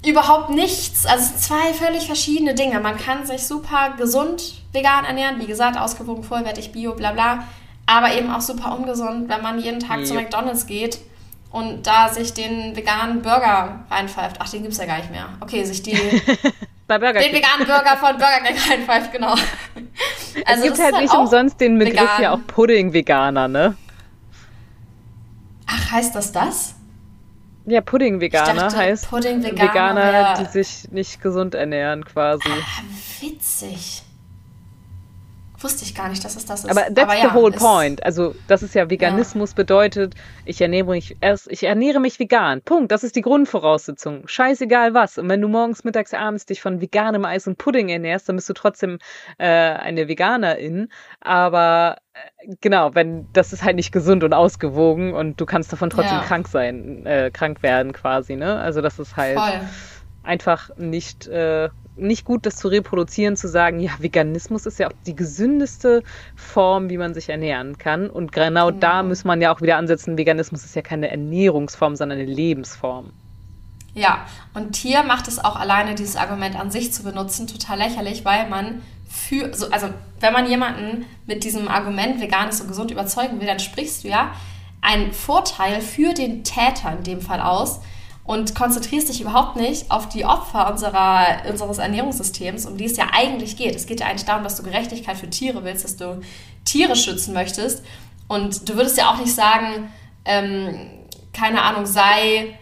überhaupt 0.05 0.51
nichts, 0.51 1.07
also 1.07 1.37
zwei 1.37 1.73
völlig 1.73 2.07
verschiedene 2.07 2.55
Dinge. 2.55 2.81
Man 2.81 2.97
kann 2.97 3.27
sich 3.27 3.47
super 3.47 3.95
gesund 3.97 4.63
vegan 4.73 5.05
ernähren, 5.05 5.41
wie 5.41 5.47
gesagt, 5.47 5.79
ausgewogen, 5.79 6.25
vollwertig, 6.25 6.73
bio, 6.73 6.95
bla 6.95 7.13
bla 7.13 7.45
aber 7.89 8.13
eben 8.13 8.31
auch 8.31 8.43
super 8.43 8.77
ungesund, 8.77 9.29
wenn 9.29 9.43
man 9.43 9.59
jeden 9.59 9.81
Tag 9.81 10.01
ja. 10.01 10.05
zu 10.05 10.15
McDonalds 10.15 10.67
geht 10.67 10.99
und 11.51 11.87
da 11.87 12.11
sich 12.11 12.35
den 12.35 12.77
veganen 12.77 13.23
Burger 13.23 13.81
reinpfeift. 13.91 14.37
Ach, 14.39 14.49
den 14.49 14.61
gibt 14.61 14.75
es 14.75 14.79
ja 14.79 14.85
gar 14.85 14.99
nicht 14.99 15.11
mehr. 15.11 15.31
Okay, 15.41 15.65
sich 15.65 15.83
die, 15.83 15.97
Bei 16.87 16.99
Burger 16.99 17.21
den 17.21 17.33
veganen 17.33 17.67
Burger 17.67 17.97
von 17.97 18.19
Burger 18.19 18.41
King 18.45 18.57
reinpfeift, 18.71 19.13
genau. 19.13 19.35
Also 20.45 20.63
es 20.63 20.69
gibt 20.69 20.79
halt, 20.79 20.95
halt 20.95 21.03
nicht 21.03 21.15
umsonst 21.15 21.61
den 21.61 21.79
Begriff 21.79 22.01
vegan. 22.01 22.23
ja 22.23 22.33
auch 22.33 22.39
Pudding-Veganer, 22.47 23.49
ne? 23.49 23.77
Ach, 25.67 25.91
heißt 25.91 26.15
das 26.15 26.31
das? 26.31 26.75
Ja, 27.67 27.81
Pudding-Veganer 27.81 28.73
heißt 28.73 29.11
Pudding 29.11 29.41
-Veganer, 29.43 29.61
Veganer, 29.61 30.35
die 30.35 30.45
sich 30.47 30.91
nicht 30.93 31.21
gesund 31.21 31.55
ernähren 31.55 32.05
quasi. 32.05 32.49
Ah, 32.49 32.83
witzig. 33.21 34.03
Wusste 35.61 35.85
ich 35.85 35.95
gar 35.95 36.09
nicht, 36.09 36.25
dass 36.25 36.37
es 36.37 36.47
das 36.47 36.65
ist. 36.65 36.71
Aber 36.71 36.83
that's 36.83 37.03
Aber 37.03 37.17
ja, 37.17 37.31
the 37.31 37.35
whole 37.35 37.51
point. 37.51 38.05
Also, 38.05 38.35
das 38.47 38.63
ist 38.63 38.75
ja 38.77 38.89
Veganismus 38.89 39.51
ja. 39.51 39.57
bedeutet, 39.57 40.15
ich 40.45 40.61
ernähre 40.61 40.91
mich 40.91 41.17
erst, 41.21 41.51
ich 41.51 41.65
ernähre 41.65 41.99
mich 41.99 42.21
vegan. 42.21 42.63
Punkt. 42.63 42.93
Das 42.93 43.03
ist 43.03 43.17
die 43.17 43.23
Grundvoraussetzung. 43.23 44.29
Scheißegal 44.29 44.95
was. 44.95 45.19
Und 45.19 45.29
wenn 45.29 45.41
du 45.41 45.49
morgens, 45.49 45.83
mittags, 45.83 46.15
abends 46.15 46.47
dich 46.47 46.63
von 46.63 46.81
veganem 46.81 47.25
Eis 47.25 47.49
und 47.49 47.59
Pudding 47.59 47.89
ernährst, 47.89 48.29
dann 48.29 48.37
bist 48.37 48.49
du 48.49 48.53
trotzdem 48.53 48.99
äh, 49.39 49.47
eine 49.47 50.07
Veganerin. 50.07 50.91
Aber 51.21 51.97
äh, 52.13 52.55
genau, 52.61 52.95
wenn 52.95 53.27
das 53.33 53.53
ist 53.53 53.65
halt 53.65 53.75
nicht 53.75 53.91
gesund 53.91 54.23
und 54.23 54.35
ausgewogen 54.35 55.13
und 55.13 55.41
du 55.41 55.47
kannst 55.47 55.73
davon 55.73 55.91
trotzdem 55.91 56.19
ja. 56.19 56.25
krank 56.25 56.47
sein, 56.47 57.05
äh, 57.05 57.31
krank 57.33 57.65
werden 57.65 57.93
quasi, 57.93 58.37
ne? 58.37 58.61
Also 58.61 58.81
das 58.81 59.01
ist 59.01 59.17
halt 59.17 59.39
Voll. 59.39 59.61
einfach 60.23 60.71
nicht 60.77 61.27
äh, 61.27 61.69
nicht 61.99 62.25
gut, 62.25 62.47
das 62.47 62.57
zu 62.57 62.69
reproduzieren, 62.69 63.37
zu 63.37 63.49
sagen, 63.49 63.81
ja, 63.81 63.93
Veganismus 63.99 64.67
ist 64.67 64.79
ja 64.79 64.89
auch 64.89 64.93
die 65.07 65.17
gesündeste 65.17 66.03
Form, 66.37 66.91
wie 66.91 66.99
man 66.99 67.15
sich 67.15 67.29
ernähren 67.29 67.79
kann. 67.79 68.09
Und 68.11 68.33
genau, 68.33 68.69
genau. 68.69 68.79
da 68.79 69.03
muss 69.03 69.25
man 69.25 69.41
ja 69.41 69.55
auch 69.55 69.61
wieder 69.61 69.77
ansetzen, 69.77 70.17
Veganismus 70.17 70.65
ist 70.65 70.75
ja 70.77 70.83
keine 70.83 71.11
Ernährungsform, 71.11 71.97
sondern 71.97 72.19
eine 72.19 72.31
Lebensform. 72.31 73.13
Ja, 73.95 74.27
und 74.55 74.77
hier 74.77 75.03
macht 75.03 75.29
es 75.29 75.39
auch 75.39 75.57
alleine 75.57 75.95
dieses 75.95 76.17
Argument 76.17 76.59
an 76.59 76.71
sich 76.71 76.93
zu 76.93 77.03
benutzen 77.03 77.47
total 77.47 77.79
lächerlich, 77.79 78.25
weil 78.25 78.49
man 78.49 78.83
für, 79.09 79.55
so, 79.55 79.71
also 79.71 79.89
wenn 80.21 80.33
man 80.33 80.49
jemanden 80.49 81.07
mit 81.27 81.43
diesem 81.43 81.69
Argument 81.69 82.21
vegan 82.21 82.49
ist 82.49 82.61
und 82.61 82.69
gesund 82.69 82.91
überzeugen 82.91 83.41
will, 83.41 83.47
dann 83.47 83.59
sprichst 83.59 84.05
du 84.05 84.09
ja 84.09 84.33
einen 84.81 85.13
Vorteil 85.13 85.81
für 85.81 86.15
den 86.15 86.45
Täter 86.45 86.93
in 86.97 87.05
dem 87.05 87.21
Fall 87.21 87.41
aus 87.41 87.81
und 88.29 88.55
konzentrierst 88.55 89.09
dich 89.09 89.23
überhaupt 89.23 89.57
nicht 89.57 89.91
auf 89.91 90.07
die 90.11 90.27
Opfer 90.27 90.71
unserer, 90.71 91.39
unseres 91.49 91.79
Ernährungssystems, 91.79 92.67
um 92.67 92.77
die 92.77 92.85
es 92.85 92.99
ja 92.99 93.07
eigentlich 93.11 93.57
geht. 93.57 93.75
Es 93.75 93.87
geht 93.87 94.01
ja 94.01 94.07
eigentlich 94.07 94.27
darum, 94.27 94.45
dass 94.45 94.55
du 94.57 94.63
Gerechtigkeit 94.63 95.17
für 95.17 95.31
Tiere 95.31 95.65
willst, 95.65 95.83
dass 95.83 95.97
du 95.97 96.21
Tiere 96.67 96.95
schützen 96.95 97.33
möchtest. 97.33 97.83
Und 98.29 98.69
du 98.69 98.75
würdest 98.75 98.99
ja 98.99 99.11
auch 99.11 99.17
nicht 99.17 99.35
sagen, 99.35 99.91
ähm, 100.27 100.91
keine 101.33 101.63
Ahnung, 101.63 101.87
sei 101.87 102.59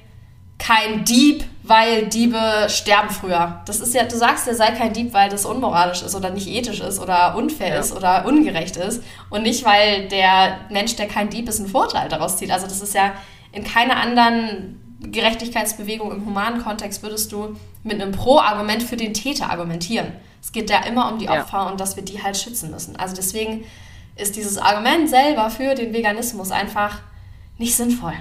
kein 0.57 1.05
Dieb, 1.05 1.44
weil 1.64 2.07
Diebe 2.07 2.68
sterben 2.68 3.11
früher. 3.11 3.61
Das 3.66 3.81
ist 3.81 3.92
ja, 3.92 4.05
du 4.05 4.16
sagst 4.16 4.46
ja, 4.46 4.55
sei 4.55 4.70
kein 4.70 4.92
Dieb, 4.92 5.12
weil 5.14 5.31
das 5.31 5.44
unmoralisch 5.44 6.02
ist 6.02 6.14
oder 6.14 6.31
nicht 6.31 6.46
ethisch 6.46 6.79
ist 6.79 7.00
oder 7.00 7.35
unfair 7.35 7.74
ja. 7.74 7.81
ist 7.81 7.92
oder 7.92 8.24
ungerecht 8.24 8.76
ist 8.76 9.02
und 9.31 9.42
nicht, 9.42 9.64
weil 9.64 10.07
der 10.07 10.61
Mensch, 10.70 10.94
der 10.94 11.09
kein 11.09 11.29
Dieb 11.29 11.48
ist, 11.48 11.59
einen 11.59 11.68
Vorteil 11.68 12.09
daraus 12.09 12.37
zieht. 12.37 12.52
Also 12.52 12.68
das 12.68 12.81
ist 12.83 12.94
ja 12.94 13.14
in 13.50 13.64
keiner 13.64 13.96
anderen 13.96 14.86
Gerechtigkeitsbewegung 15.00 16.11
im 16.11 16.24
humanen 16.24 16.62
Kontext 16.62 17.02
würdest 17.02 17.32
du 17.32 17.56
mit 17.82 18.00
einem 18.00 18.12
Pro-Argument 18.12 18.82
für 18.82 18.96
den 18.96 19.14
Täter 19.14 19.50
argumentieren. 19.50 20.12
Es 20.42 20.52
geht 20.52 20.70
ja 20.70 20.85
immer 20.85 21.12
um 21.12 21.18
die 21.18 21.28
Opfer 21.28 21.59
ja. 21.59 21.70
und 21.70 21.80
dass 21.80 21.96
wir 21.96 22.04
die 22.04 22.22
halt 22.22 22.37
schützen 22.37 22.70
müssen. 22.70 22.96
Also 22.96 23.14
deswegen 23.14 23.64
ist 24.16 24.37
dieses 24.37 24.59
Argument 24.59 25.09
selber 25.09 25.50
für 25.50 25.74
den 25.74 25.92
Veganismus 25.92 26.50
einfach 26.50 27.00
nicht 27.59 27.74
sinnvoll. 27.74 28.14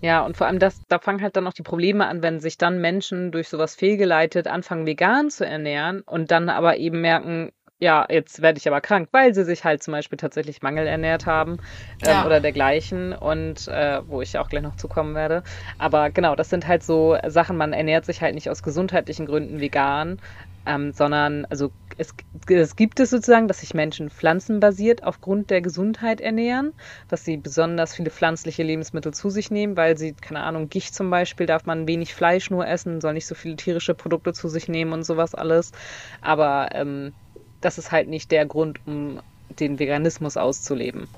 Ja, 0.00 0.24
und 0.24 0.36
vor 0.36 0.46
allem 0.46 0.60
das, 0.60 0.80
da 0.88 1.00
fangen 1.00 1.22
halt 1.22 1.36
dann 1.36 1.46
auch 1.48 1.52
die 1.52 1.62
Probleme 1.62 2.06
an, 2.06 2.22
wenn 2.22 2.38
sich 2.38 2.56
dann 2.56 2.80
Menschen 2.80 3.32
durch 3.32 3.48
sowas 3.48 3.74
fehlgeleitet 3.74 4.46
anfangen, 4.46 4.86
vegan 4.86 5.28
zu 5.30 5.44
ernähren 5.44 6.02
und 6.02 6.30
dann 6.30 6.48
aber 6.48 6.76
eben 6.76 7.00
merken, 7.00 7.50
ja, 7.80 8.06
jetzt 8.08 8.42
werde 8.42 8.58
ich 8.58 8.66
aber 8.66 8.80
krank, 8.80 9.08
weil 9.12 9.34
sie 9.34 9.44
sich 9.44 9.64
halt 9.64 9.82
zum 9.82 9.92
Beispiel 9.92 10.18
tatsächlich 10.18 10.62
mangelernährt 10.62 11.26
haben 11.26 11.58
ähm, 12.02 12.08
ja. 12.08 12.26
oder 12.26 12.40
dergleichen 12.40 13.12
und 13.12 13.68
äh, 13.68 14.00
wo 14.06 14.20
ich 14.20 14.36
auch 14.38 14.48
gleich 14.48 14.62
noch 14.62 14.76
zukommen 14.76 15.14
werde. 15.14 15.44
Aber 15.78 16.10
genau, 16.10 16.34
das 16.34 16.50
sind 16.50 16.66
halt 16.66 16.82
so 16.82 17.16
Sachen, 17.28 17.56
man 17.56 17.72
ernährt 17.72 18.04
sich 18.04 18.20
halt 18.20 18.34
nicht 18.34 18.50
aus 18.50 18.62
gesundheitlichen 18.62 19.26
Gründen 19.26 19.60
vegan, 19.60 20.18
ähm, 20.66 20.92
sondern 20.92 21.46
also 21.46 21.70
es, 21.96 22.14
es, 22.48 22.76
gibt 22.76 23.00
es 23.00 23.10
sozusagen, 23.10 23.48
dass 23.48 23.60
sich 23.60 23.74
Menschen 23.74 24.10
pflanzenbasiert 24.10 25.02
aufgrund 25.02 25.50
der 25.50 25.62
Gesundheit 25.62 26.20
ernähren, 26.20 26.74
dass 27.08 27.24
sie 27.24 27.36
besonders 27.36 27.94
viele 27.94 28.10
pflanzliche 28.10 28.62
Lebensmittel 28.62 29.14
zu 29.14 29.30
sich 29.30 29.50
nehmen, 29.50 29.76
weil 29.76 29.96
sie, 29.96 30.14
keine 30.14 30.40
Ahnung, 30.40 30.68
Gicht 30.68 30.94
zum 30.94 31.10
Beispiel, 31.10 31.46
darf 31.46 31.64
man 31.64 31.88
wenig 31.88 32.14
Fleisch 32.14 32.50
nur 32.50 32.66
essen, 32.66 33.00
soll 33.00 33.14
nicht 33.14 33.26
so 33.26 33.34
viele 33.34 33.56
tierische 33.56 33.94
Produkte 33.94 34.32
zu 34.32 34.48
sich 34.48 34.68
nehmen 34.68 34.92
und 34.92 35.04
sowas 35.04 35.34
alles. 35.34 35.72
Aber 36.20 36.68
ähm, 36.72 37.14
das 37.60 37.78
ist 37.78 37.92
halt 37.92 38.08
nicht 38.08 38.30
der 38.30 38.46
Grund, 38.46 38.80
um 38.86 39.20
den 39.58 39.78
Veganismus 39.78 40.36
auszuleben. 40.36 41.08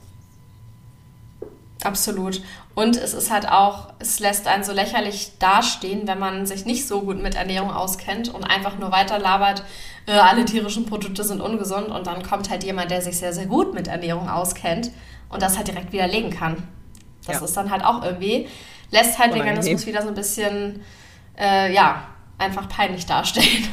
Absolut. 1.82 2.42
Und 2.74 2.96
es 2.96 3.14
ist 3.14 3.30
halt 3.30 3.48
auch, 3.48 3.92
es 4.00 4.20
lässt 4.20 4.46
einen 4.46 4.64
so 4.64 4.72
lächerlich 4.72 5.32
dastehen, 5.38 6.06
wenn 6.06 6.18
man 6.18 6.44
sich 6.44 6.66
nicht 6.66 6.86
so 6.86 7.00
gut 7.00 7.22
mit 7.22 7.36
Ernährung 7.36 7.70
auskennt 7.70 8.32
und 8.32 8.44
einfach 8.44 8.78
nur 8.78 8.92
weiter 8.92 9.18
labert, 9.18 9.64
äh, 10.06 10.12
alle 10.12 10.44
tierischen 10.44 10.84
Produkte 10.84 11.24
sind 11.24 11.40
ungesund 11.40 11.88
und 11.88 12.06
dann 12.06 12.22
kommt 12.22 12.50
halt 12.50 12.64
jemand, 12.64 12.90
der 12.90 13.00
sich 13.00 13.16
sehr, 13.16 13.32
sehr 13.32 13.46
gut 13.46 13.72
mit 13.72 13.88
Ernährung 13.88 14.28
auskennt 14.28 14.90
und 15.30 15.40
das 15.40 15.56
halt 15.56 15.68
direkt 15.68 15.92
widerlegen 15.92 16.30
kann. 16.30 16.62
Das 17.26 17.36
ja. 17.36 17.44
ist 17.44 17.56
dann 17.56 17.70
halt 17.70 17.84
auch 17.84 18.04
irgendwie, 18.04 18.48
lässt 18.90 19.18
halt 19.18 19.34
Veganismus 19.34 19.86
wieder 19.86 20.02
so 20.02 20.08
ein 20.08 20.14
bisschen, 20.14 20.82
äh, 21.38 21.72
ja, 21.72 22.04
einfach 22.36 22.68
peinlich 22.68 23.06
dastehen. 23.06 23.68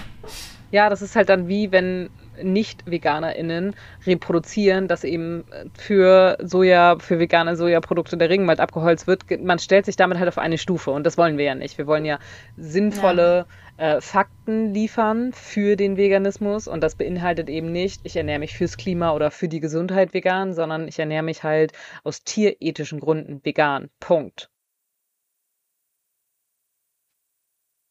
Ja, 0.72 0.90
das 0.90 1.02
ist 1.02 1.16
halt 1.16 1.30
dann 1.30 1.48
wie, 1.48 1.72
wenn 1.72 2.10
nicht-VeganerInnen 2.42 3.76
reproduzieren, 4.06 4.88
dass 4.88 5.04
eben 5.04 5.46
für 5.78 6.38
Soja, 6.42 6.98
für 7.00 7.20
vegane 7.20 7.56
Sojaprodukte 7.56 8.18
der 8.18 8.30
Regenwald 8.30 8.60
abgeholzt 8.60 9.08
wird. 9.08 9.24
Man 9.42 9.60
stellt 9.60 9.86
sich 9.86 9.96
damit 9.96 10.18
halt 10.18 10.28
auf 10.28 10.38
eine 10.38 10.58
Stufe 10.58 10.92
und 10.92 11.04
das 11.04 11.18
wollen 11.18 11.38
wir 11.38 11.46
ja 11.46 11.56
nicht. 11.56 11.78
Wir 11.78 11.88
wollen 11.88 12.06
ja 12.06 12.20
sinnvolle 12.58 13.46
ja. 13.78 13.98
Äh, 13.98 14.02
Fakten 14.02 14.74
liefern 14.74 15.34
für 15.34 15.76
den 15.76 15.98
Veganismus 15.98 16.68
und 16.68 16.82
das 16.82 16.96
beinhaltet 16.96 17.48
eben 17.48 17.72
nicht, 17.72 18.02
ich 18.06 18.16
ernähre 18.16 18.40
mich 18.40 18.58
fürs 18.58 18.76
Klima 18.76 19.14
oder 19.14 19.30
für 19.30 19.48
die 19.48 19.60
Gesundheit 19.60 20.16
vegan, 20.16 20.54
sondern 20.54 20.88
ich 20.88 20.98
ernähre 20.98 21.22
mich 21.24 21.44
halt 21.44 21.74
aus 22.04 22.24
tierethischen 22.24 23.00
Gründen 23.00 23.46
vegan. 23.46 23.92
Punkt. 24.00 24.50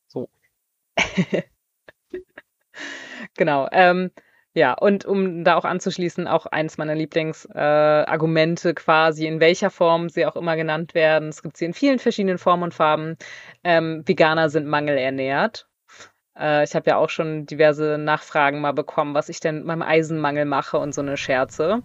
So. 0.08 0.28
genau. 3.36 3.68
Ähm, 3.70 4.10
ja, 4.56 4.72
und 4.72 5.04
um 5.04 5.44
da 5.44 5.56
auch 5.56 5.66
anzuschließen, 5.66 6.26
auch 6.26 6.46
eines 6.46 6.78
meiner 6.78 6.94
Lieblingsargumente 6.94 8.70
äh, 8.70 8.74
quasi, 8.74 9.26
in 9.26 9.38
welcher 9.38 9.68
Form 9.68 10.08
sie 10.08 10.24
auch 10.24 10.34
immer 10.34 10.56
genannt 10.56 10.94
werden. 10.94 11.28
Es 11.28 11.42
gibt 11.42 11.58
sie 11.58 11.66
in 11.66 11.74
vielen 11.74 11.98
verschiedenen 11.98 12.38
Formen 12.38 12.62
und 12.62 12.72
Farben. 12.72 13.18
Ähm, 13.64 14.02
Veganer 14.06 14.48
sind 14.48 14.66
mangelernährt. 14.66 15.68
Äh, 16.38 16.64
ich 16.64 16.74
habe 16.74 16.88
ja 16.88 16.96
auch 16.96 17.10
schon 17.10 17.44
diverse 17.44 17.98
Nachfragen 17.98 18.62
mal 18.62 18.72
bekommen, 18.72 19.12
was 19.12 19.28
ich 19.28 19.40
denn 19.40 19.56
mit 19.56 19.66
meinem 19.66 19.82
Eisenmangel 19.82 20.46
mache 20.46 20.78
und 20.78 20.94
so 20.94 21.02
eine 21.02 21.18
Scherze. 21.18 21.82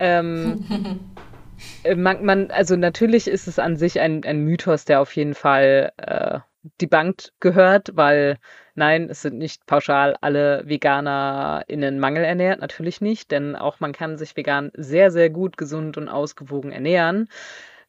Ähm, 0.00 0.66
äh, 1.84 1.94
man, 1.94 2.24
man, 2.24 2.50
also 2.50 2.74
natürlich 2.74 3.28
ist 3.28 3.46
es 3.46 3.60
an 3.60 3.76
sich 3.76 4.00
ein, 4.00 4.24
ein 4.24 4.40
Mythos, 4.40 4.84
der 4.84 5.00
auf 5.00 5.14
jeden 5.14 5.34
Fall 5.34 5.92
äh, 5.98 6.40
debunked 6.80 7.32
gehört, 7.40 7.90
weil 7.94 8.38
nein, 8.74 9.08
es 9.10 9.22
sind 9.22 9.38
nicht 9.38 9.66
pauschal 9.66 10.16
alle 10.20 10.62
VeganerInnen 10.66 11.98
mangelernährt, 11.98 12.60
natürlich 12.60 13.00
nicht, 13.00 13.30
denn 13.30 13.56
auch 13.56 13.80
man 13.80 13.92
kann 13.92 14.16
sich 14.18 14.36
vegan 14.36 14.70
sehr, 14.74 15.10
sehr 15.10 15.30
gut, 15.30 15.56
gesund 15.56 15.96
und 15.96 16.08
ausgewogen 16.08 16.72
ernähren. 16.72 17.28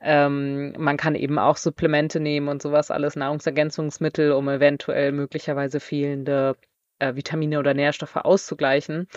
Ähm, 0.01 0.73
man 0.77 0.97
kann 0.97 1.15
eben 1.15 1.39
auch 1.39 1.57
Supplemente 1.57 2.19
nehmen 2.19 2.47
und 2.49 2.61
sowas, 2.61 2.91
alles 2.91 3.15
Nahrungsergänzungsmittel, 3.15 4.33
um 4.33 4.49
eventuell 4.49 5.11
möglicherweise 5.11 5.79
fehlende 5.79 6.55
äh, 6.99 7.15
Vitamine 7.15 7.59
oder 7.59 7.73
Nährstoffe 7.73 8.17
auszugleichen. 8.17 9.07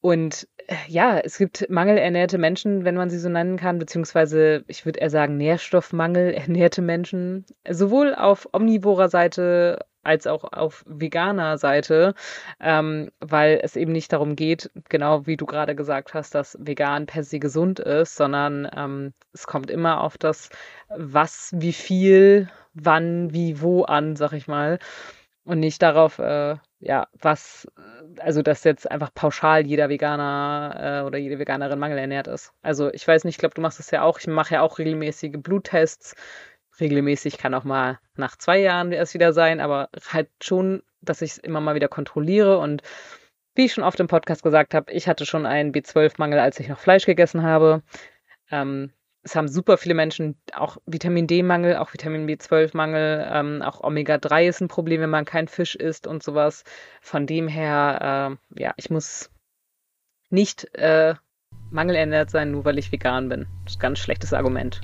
Und 0.00 0.48
ja, 0.88 1.18
es 1.18 1.38
gibt 1.38 1.68
mangelernährte 1.68 2.38
Menschen, 2.38 2.84
wenn 2.84 2.94
man 2.94 3.10
sie 3.10 3.18
so 3.18 3.28
nennen 3.28 3.56
kann, 3.56 3.78
beziehungsweise 3.78 4.64
ich 4.68 4.84
würde 4.84 5.00
eher 5.00 5.10
sagen 5.10 5.36
Nährstoffmangelernährte 5.36 6.82
Menschen, 6.82 7.44
sowohl 7.68 8.14
auf 8.14 8.48
omnivorer 8.52 9.08
Seite 9.08 9.80
als 10.04 10.26
auch 10.26 10.44
auf 10.52 10.84
veganer 10.86 11.58
Seite, 11.58 12.14
ähm, 12.60 13.10
weil 13.20 13.60
es 13.62 13.76
eben 13.76 13.92
nicht 13.92 14.12
darum 14.12 14.34
geht, 14.34 14.70
genau 14.88 15.26
wie 15.26 15.36
du 15.36 15.46
gerade 15.46 15.76
gesagt 15.76 16.12
hast, 16.12 16.34
dass 16.34 16.58
vegan 16.60 17.06
per 17.06 17.22
se 17.22 17.38
gesund 17.38 17.78
ist, 17.78 18.16
sondern 18.16 18.68
ähm, 18.76 19.12
es 19.32 19.46
kommt 19.46 19.70
immer 19.70 20.00
auf 20.00 20.18
das, 20.18 20.48
was, 20.88 21.52
wie 21.54 21.72
viel, 21.72 22.48
wann, 22.74 23.32
wie, 23.32 23.60
wo 23.60 23.84
an, 23.84 24.16
sag 24.16 24.32
ich 24.32 24.48
mal 24.48 24.78
und 25.44 25.60
nicht 25.60 25.82
darauf, 25.82 26.18
äh, 26.18 26.56
ja, 26.82 27.06
was, 27.20 27.68
also 28.18 28.42
dass 28.42 28.64
jetzt 28.64 28.90
einfach 28.90 29.14
pauschal 29.14 29.64
jeder 29.64 29.88
Veganer 29.88 31.02
äh, 31.02 31.06
oder 31.06 31.16
jede 31.16 31.38
Veganerin 31.38 31.78
mangelernährt 31.78 32.26
ist. 32.26 32.52
Also 32.60 32.92
ich 32.92 33.06
weiß 33.06 33.22
nicht, 33.22 33.34
ich 33.36 33.38
glaube, 33.38 33.54
du 33.54 33.60
machst 33.60 33.78
das 33.78 33.92
ja 33.92 34.02
auch. 34.02 34.18
Ich 34.18 34.26
mache 34.26 34.54
ja 34.54 34.62
auch 34.62 34.78
regelmäßige 34.80 35.36
Bluttests. 35.38 36.16
Regelmäßig 36.80 37.38
kann 37.38 37.54
auch 37.54 37.62
mal 37.62 38.00
nach 38.16 38.36
zwei 38.36 38.58
Jahren 38.58 38.90
erst 38.90 39.14
wieder 39.14 39.32
sein, 39.32 39.60
aber 39.60 39.90
halt 40.12 40.28
schon, 40.42 40.82
dass 41.00 41.22
ich 41.22 41.32
es 41.32 41.38
immer 41.38 41.60
mal 41.60 41.76
wieder 41.76 41.88
kontrolliere 41.88 42.58
und 42.58 42.82
wie 43.54 43.66
ich 43.66 43.74
schon 43.74 43.84
oft 43.84 44.00
im 44.00 44.08
Podcast 44.08 44.42
gesagt 44.42 44.74
habe, 44.74 44.90
ich 44.92 45.06
hatte 45.06 45.24
schon 45.24 45.46
einen 45.46 45.72
B12-Mangel, 45.72 46.40
als 46.40 46.58
ich 46.58 46.68
noch 46.68 46.78
Fleisch 46.78 47.06
gegessen 47.06 47.44
habe. 47.44 47.82
Ähm, 48.50 48.92
es 49.24 49.36
haben 49.36 49.48
super 49.48 49.78
viele 49.78 49.94
Menschen 49.94 50.36
auch 50.52 50.78
Vitamin 50.86 51.26
D-Mangel, 51.26 51.76
auch 51.76 51.92
Vitamin 51.92 52.28
B12-Mangel, 52.28 53.28
ähm, 53.32 53.62
auch 53.62 53.82
Omega-3 53.82 54.48
ist 54.48 54.60
ein 54.60 54.68
Problem, 54.68 55.00
wenn 55.00 55.10
man 55.10 55.24
kein 55.24 55.46
Fisch 55.48 55.74
isst 55.76 56.06
und 56.06 56.22
sowas. 56.22 56.64
Von 57.00 57.26
dem 57.26 57.46
her, 57.46 58.36
äh, 58.56 58.60
ja, 58.60 58.74
ich 58.76 58.90
muss 58.90 59.30
nicht 60.30 60.74
äh, 60.74 61.14
mangelernährt 61.70 62.30
sein, 62.30 62.50
nur 62.50 62.64
weil 62.64 62.78
ich 62.78 62.90
vegan 62.90 63.28
bin. 63.28 63.46
Das 63.64 63.74
ist 63.74 63.78
ein 63.78 63.82
ganz 63.82 63.98
schlechtes 64.00 64.32
Argument. 64.32 64.80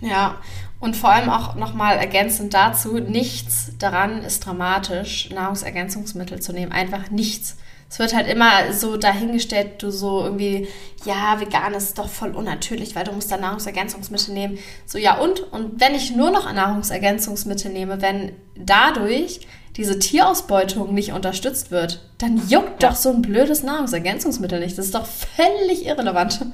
Ja, 0.00 0.40
und 0.80 0.96
vor 0.96 1.10
allem 1.10 1.30
auch 1.30 1.54
nochmal 1.54 1.96
ergänzend 1.96 2.52
dazu, 2.52 2.98
nichts 2.98 3.78
daran 3.78 4.24
ist 4.24 4.44
dramatisch, 4.44 5.30
Nahrungsergänzungsmittel 5.30 6.40
zu 6.40 6.52
nehmen. 6.52 6.72
Einfach 6.72 7.10
nichts 7.10 7.56
es 7.92 7.98
wird 7.98 8.14
halt 8.14 8.26
immer 8.26 8.72
so 8.72 8.96
dahingestellt, 8.96 9.82
du 9.82 9.90
so 9.90 10.24
irgendwie, 10.24 10.66
ja, 11.04 11.38
vegan 11.38 11.74
ist 11.74 11.98
doch 11.98 12.08
voll 12.08 12.30
unnatürlich, 12.30 12.96
weil 12.96 13.04
du 13.04 13.12
musst 13.12 13.30
da 13.30 13.36
Nahrungsergänzungsmittel 13.36 14.32
nehmen. 14.32 14.58
So, 14.86 14.96
ja 14.96 15.18
und? 15.18 15.40
Und 15.52 15.78
wenn 15.78 15.94
ich 15.94 16.16
nur 16.16 16.30
noch 16.30 16.50
Nahrungsergänzungsmittel 16.50 17.70
nehme, 17.70 18.00
wenn 18.00 18.32
dadurch 18.56 19.46
diese 19.76 19.98
Tierausbeutung 19.98 20.94
nicht 20.94 21.12
unterstützt 21.12 21.70
wird, 21.70 22.02
dann 22.16 22.38
juckt 22.48 22.82
ja. 22.82 22.88
doch 22.88 22.96
so 22.96 23.10
ein 23.10 23.20
blödes 23.20 23.62
Nahrungsergänzungsmittel 23.62 24.60
nicht. 24.60 24.78
Das 24.78 24.86
ist 24.86 24.94
doch 24.94 25.04
völlig 25.06 25.84
irrelevant. 25.84 26.46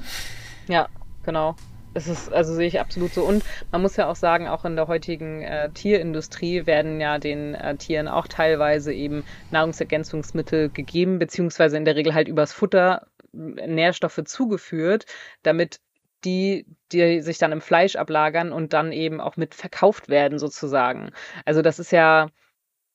Ja, 0.67 0.89
genau. 1.23 1.55
Es 1.93 2.07
ist, 2.07 2.31
also 2.31 2.53
sehe 2.53 2.67
ich 2.67 2.79
absolut 2.79 3.13
so. 3.13 3.23
Und 3.23 3.43
man 3.71 3.81
muss 3.81 3.95
ja 3.95 4.07
auch 4.07 4.15
sagen, 4.15 4.47
auch 4.47 4.65
in 4.65 4.75
der 4.75 4.87
heutigen 4.87 5.41
äh, 5.41 5.69
Tierindustrie 5.71 6.65
werden 6.65 6.99
ja 7.01 7.19
den 7.19 7.55
äh, 7.55 7.75
Tieren 7.77 8.07
auch 8.07 8.27
teilweise 8.27 8.93
eben 8.93 9.23
Nahrungsergänzungsmittel 9.51 10.69
gegeben, 10.69 11.19
beziehungsweise 11.19 11.77
in 11.77 11.85
der 11.85 11.95
Regel 11.95 12.13
halt 12.13 12.27
übers 12.27 12.53
Futter 12.53 13.07
äh, 13.33 13.67
Nährstoffe 13.67 14.21
zugeführt, 14.25 15.05
damit 15.43 15.79
die, 16.25 16.65
die 16.91 17.21
sich 17.21 17.37
dann 17.37 17.51
im 17.51 17.61
Fleisch 17.61 17.95
ablagern 17.95 18.51
und 18.51 18.73
dann 18.73 18.91
eben 18.91 19.21
auch 19.21 19.37
mit 19.37 19.55
verkauft 19.55 20.09
werden, 20.09 20.37
sozusagen. 20.39 21.11
Also 21.45 21.61
das 21.61 21.79
ist 21.79 21.91
ja, 21.91 22.27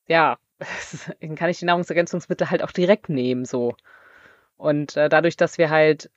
ja, 0.07 0.39
dann 1.21 1.35
kann 1.35 1.51
ich 1.51 1.59
die 1.59 1.65
Nahrungsergänzungsmittel 1.65 2.51
halt 2.51 2.63
auch 2.63 2.73
direkt 2.73 3.09
nehmen, 3.09 3.45
so. 3.45 3.75
Und 4.57 4.97
äh, 4.97 5.09
dadurch, 5.09 5.37
dass 5.37 5.59
wir 5.59 5.71
halt 5.71 6.11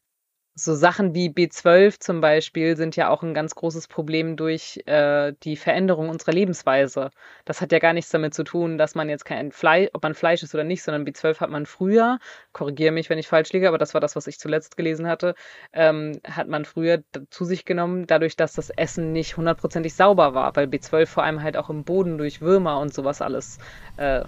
so 0.59 0.73
Sachen 0.73 1.13
wie 1.13 1.29
B12 1.29 1.99
zum 1.99 2.19
Beispiel 2.19 2.75
sind 2.75 2.95
ja 2.95 3.09
auch 3.09 3.21
ein 3.21 3.35
ganz 3.35 3.53
großes 3.53 3.87
Problem 3.87 4.35
durch 4.37 4.81
äh, 4.87 5.33
die 5.43 5.55
Veränderung 5.55 6.09
unserer 6.09 6.31
Lebensweise. 6.31 7.11
Das 7.45 7.61
hat 7.61 7.71
ja 7.71 7.77
gar 7.77 7.93
nichts 7.93 8.09
damit 8.09 8.33
zu 8.33 8.43
tun, 8.43 8.79
dass 8.79 8.95
man 8.95 9.07
jetzt 9.07 9.23
kein 9.23 9.51
Fleisch, 9.51 9.89
ob 9.93 10.01
man 10.01 10.15
Fleisch 10.15 10.41
ist 10.41 10.55
oder 10.55 10.63
nicht, 10.63 10.81
sondern 10.81 11.05
B12 11.05 11.41
hat 11.41 11.51
man 11.51 11.67
früher, 11.67 12.17
korrigiere 12.53 12.91
mich, 12.91 13.07
wenn 13.11 13.19
ich 13.19 13.27
falsch 13.27 13.53
liege, 13.53 13.67
aber 13.67 13.77
das 13.77 13.93
war 13.93 14.01
das, 14.01 14.15
was 14.15 14.25
ich 14.25 14.39
zuletzt 14.39 14.77
gelesen 14.77 15.05
hatte, 15.07 15.35
ähm, 15.73 16.19
hat 16.23 16.47
man 16.47 16.65
früher 16.65 17.03
zu 17.29 17.45
sich 17.45 17.63
genommen, 17.63 18.07
dadurch, 18.07 18.35
dass 18.35 18.53
das 18.53 18.71
Essen 18.71 19.13
nicht 19.13 19.37
hundertprozentig 19.37 19.93
sauber 19.93 20.33
war, 20.33 20.55
weil 20.55 20.65
B12 20.65 21.05
vor 21.05 21.23
allem 21.23 21.43
halt 21.43 21.55
auch 21.55 21.69
im 21.69 21.83
Boden 21.83 22.17
durch 22.17 22.41
Würmer 22.41 22.79
und 22.79 22.95
sowas 22.95 23.21
alles 23.21 23.59
äh, 23.97 24.23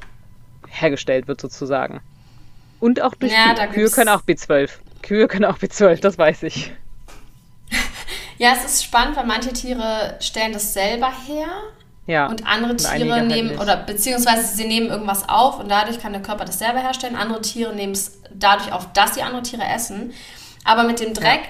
hergestellt 0.67 1.27
wird 1.27 1.41
sozusagen. 1.41 2.01
Und 2.79 3.01
auch 3.01 3.15
durch 3.15 3.33
ja, 3.33 3.67
Kühe. 3.67 3.89
Können 3.89 4.09
auch 4.09 4.21
B12. 4.21 4.69
Kühe 5.01 5.27
können 5.27 5.45
auch 5.45 5.57
B12, 5.57 6.01
das 6.01 6.17
weiß 6.17 6.43
ich. 6.43 6.71
ja, 8.38 8.53
es 8.53 8.65
ist 8.65 8.83
spannend, 8.83 9.15
weil 9.15 9.25
manche 9.25 9.53
Tiere 9.53 10.17
stellen 10.19 10.53
das 10.53 10.73
selber 10.73 11.12
her. 11.27 11.47
Ja, 12.07 12.25
und 12.25 12.47
andere 12.47 12.75
Tiere 12.75 13.21
nehmen, 13.21 13.51
halt 13.51 13.59
oder 13.59 13.77
beziehungsweise 13.77 14.55
sie 14.55 14.65
nehmen 14.65 14.88
irgendwas 14.88 15.29
auf 15.29 15.59
und 15.59 15.69
dadurch 15.69 15.99
kann 15.99 16.12
der 16.12 16.23
Körper 16.23 16.43
das 16.43 16.57
selber 16.57 16.79
herstellen. 16.79 17.15
Andere 17.15 17.41
Tiere 17.41 17.75
nehmen 17.75 17.93
es 17.93 18.19
dadurch 18.33 18.71
auf, 18.73 18.91
dass 18.93 19.13
sie 19.13 19.21
andere 19.21 19.43
Tiere 19.43 19.63
essen. 19.63 20.12
Aber 20.63 20.85
mit 20.85 20.99
dem 20.99 21.13
Dreck, 21.13 21.41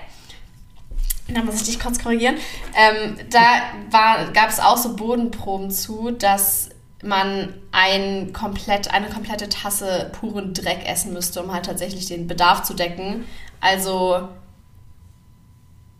ja. 1.27 1.35
da 1.35 1.43
muss 1.43 1.55
ich 1.61 1.63
dich 1.63 1.79
kurz 1.79 2.03
korrigieren, 2.03 2.35
ähm, 2.75 3.15
da 3.29 4.29
gab 4.33 4.49
es 4.49 4.59
auch 4.59 4.75
so 4.75 4.97
Bodenproben 4.97 5.71
zu, 5.71 6.11
dass 6.11 6.71
man 7.03 7.53
ein 7.71 8.33
komplett, 8.33 8.93
eine 8.93 9.07
komplette 9.07 9.49
Tasse 9.49 10.11
puren 10.19 10.53
Dreck 10.53 10.87
essen 10.87 11.13
müsste, 11.13 11.41
um 11.41 11.53
halt 11.53 11.65
tatsächlich 11.65 12.07
den 12.07 12.27
Bedarf 12.27 12.63
zu 12.63 12.73
decken. 12.73 13.25
Also 13.61 14.29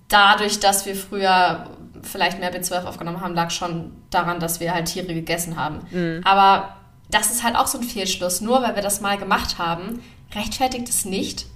dadurch, 0.10 0.60
dass 0.60 0.86
wir 0.86 0.96
früher 0.96 1.68
vielleicht 2.02 2.40
mehr 2.40 2.54
B12 2.54 2.86
aufgenommen 2.86 3.22
haben, 3.22 3.34
lag 3.34 3.52
schon 3.52 3.92
daran, 4.10 4.40
dass 4.40 4.60
wir 4.60 4.74
halt 4.74 4.88
Tiere 4.88 5.14
gegessen 5.14 5.58
haben. 5.58 5.80
Mhm. 5.92 6.22
Aber 6.26 6.76
das 7.10 7.32
ist 7.32 7.44
halt 7.44 7.56
auch 7.56 7.68
so 7.68 7.78
ein 7.80 7.84
Fehlschluss. 7.84 8.42
Nur 8.42 8.62
weil 8.62 8.76
wir 8.76 8.84
das 8.84 9.02
mal 9.02 9.18
gemacht 9.18 9.58
haben, 9.58 10.02
rechtfertigt 10.34 10.90
es 10.90 11.06
nicht, 11.06 11.48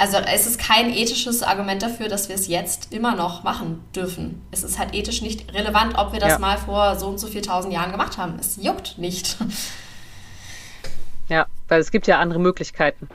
also 0.00 0.16
es 0.16 0.46
ist 0.46 0.58
kein 0.58 0.90
ethisches 0.90 1.42
Argument 1.42 1.82
dafür, 1.82 2.08
dass 2.08 2.30
wir 2.30 2.34
es 2.34 2.48
jetzt 2.48 2.90
immer 2.90 3.14
noch 3.14 3.42
machen 3.42 3.84
dürfen. 3.94 4.40
Es 4.50 4.64
ist 4.64 4.78
halt 4.78 4.94
ethisch 4.94 5.20
nicht 5.20 5.52
relevant, 5.52 5.98
ob 5.98 6.14
wir 6.14 6.20
das 6.20 6.30
ja. 6.30 6.38
mal 6.38 6.56
vor 6.56 6.98
so 6.98 7.06
und 7.06 7.18
so 7.18 7.26
viel 7.26 7.42
tausend 7.42 7.74
Jahren 7.74 7.92
gemacht 7.92 8.16
haben. 8.16 8.38
Es 8.40 8.56
juckt 8.56 8.96
nicht. 8.98 9.36
Ja, 11.28 11.46
weil 11.68 11.80
es 11.80 11.92
gibt 11.92 12.08
ja 12.08 12.18
andere 12.18 12.40
Möglichkeiten. 12.40 13.08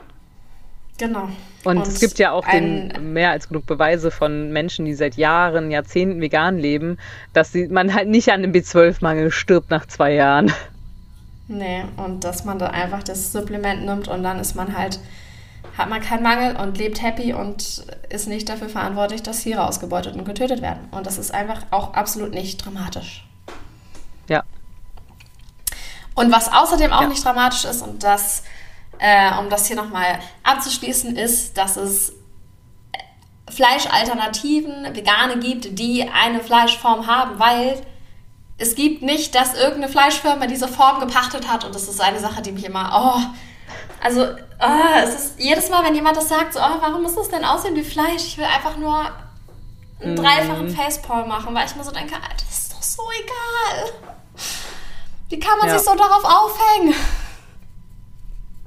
Genau. 0.96 1.28
Und, 1.64 1.76
und 1.76 1.86
es 1.86 2.00
gibt 2.00 2.18
ja 2.18 2.30
auch 2.30 2.46
den, 2.46 3.12
mehr 3.12 3.30
als 3.30 3.48
genug 3.48 3.66
Beweise 3.66 4.10
von 4.10 4.52
Menschen, 4.52 4.86
die 4.86 4.94
seit 4.94 5.16
Jahren, 5.16 5.70
Jahrzehnten 5.70 6.20
vegan 6.22 6.56
leben, 6.56 6.96
dass 7.34 7.52
sie, 7.52 7.68
man 7.68 7.92
halt 7.92 8.08
nicht 8.08 8.30
an 8.30 8.40
dem 8.40 8.52
B12-Mangel 8.52 9.32
stirbt 9.32 9.70
nach 9.70 9.84
zwei 9.86 10.14
Jahren. 10.14 10.50
Nee, 11.48 11.84
und 11.98 12.24
dass 12.24 12.44
man 12.44 12.58
da 12.58 12.68
einfach 12.68 13.02
das 13.02 13.32
Supplement 13.32 13.84
nimmt 13.84 14.08
und 14.08 14.22
dann 14.22 14.38
ist 14.38 14.54
man 14.54 14.76
halt 14.76 14.98
hat 15.76 15.88
man 15.90 16.00
keinen 16.00 16.22
Mangel 16.22 16.56
und 16.56 16.78
lebt 16.78 17.02
happy 17.02 17.34
und 17.34 17.84
ist 18.08 18.28
nicht 18.28 18.48
dafür 18.48 18.68
verantwortlich, 18.68 19.22
dass 19.22 19.42
Tiere 19.42 19.66
ausgebeutet 19.66 20.14
und 20.16 20.24
getötet 20.24 20.62
werden. 20.62 20.88
Und 20.90 21.06
das 21.06 21.18
ist 21.18 21.34
einfach 21.34 21.62
auch 21.70 21.94
absolut 21.94 22.32
nicht 22.32 22.64
dramatisch. 22.64 23.26
Ja. 24.28 24.42
Und 26.14 26.32
was 26.32 26.50
außerdem 26.52 26.92
auch 26.92 27.02
ja. 27.02 27.08
nicht 27.08 27.24
dramatisch 27.24 27.64
ist, 27.64 27.82
und 27.82 28.02
das, 28.02 28.42
äh, 28.98 29.36
um 29.38 29.50
das 29.50 29.66
hier 29.66 29.76
nochmal 29.76 30.18
abzuschließen, 30.44 31.14
ist, 31.16 31.58
dass 31.58 31.76
es 31.76 32.14
Fleischalternativen, 33.50 34.96
Vegane 34.96 35.38
gibt, 35.38 35.78
die 35.78 36.08
eine 36.08 36.40
Fleischform 36.40 37.06
haben, 37.06 37.38
weil 37.38 37.80
es 38.58 38.74
gibt 38.74 39.02
nicht, 39.02 39.34
dass 39.34 39.54
irgendeine 39.54 39.88
Fleischfirma 39.88 40.46
diese 40.46 40.68
Form 40.68 41.00
gepachtet 41.00 41.48
hat 41.48 41.64
und 41.64 41.74
das 41.74 41.86
ist 41.86 42.00
eine 42.00 42.18
Sache, 42.18 42.40
die 42.40 42.52
mich 42.52 42.64
immer, 42.64 42.90
oh, 42.94 43.20
also, 44.02 44.22
oh, 44.60 45.02
es 45.02 45.14
ist 45.14 45.40
jedes 45.40 45.70
Mal, 45.70 45.84
wenn 45.84 45.94
jemand 45.94 46.16
das 46.16 46.28
sagt, 46.28 46.54
so, 46.54 46.60
oh, 46.60 46.80
warum 46.80 47.02
muss 47.02 47.14
das 47.14 47.28
denn 47.28 47.44
aussehen 47.44 47.74
wie 47.76 47.82
Fleisch? 47.82 48.26
Ich 48.26 48.38
will 48.38 48.44
einfach 48.44 48.76
nur 48.76 49.10
einen 50.00 50.14
mm. 50.14 50.16
dreifachen 50.16 50.68
Facepalm 50.68 51.28
machen, 51.28 51.54
weil 51.54 51.66
ich 51.66 51.76
mir 51.76 51.84
so 51.84 51.90
denke, 51.90 52.14
das 52.36 52.58
ist 52.58 52.72
doch 52.72 52.82
so 52.82 53.02
egal. 53.22 53.92
Wie 55.28 55.38
kann 55.38 55.58
man 55.58 55.68
ja. 55.68 55.78
sich 55.78 55.88
so 55.88 55.94
darauf 55.96 56.24
aufhängen? 56.24 56.94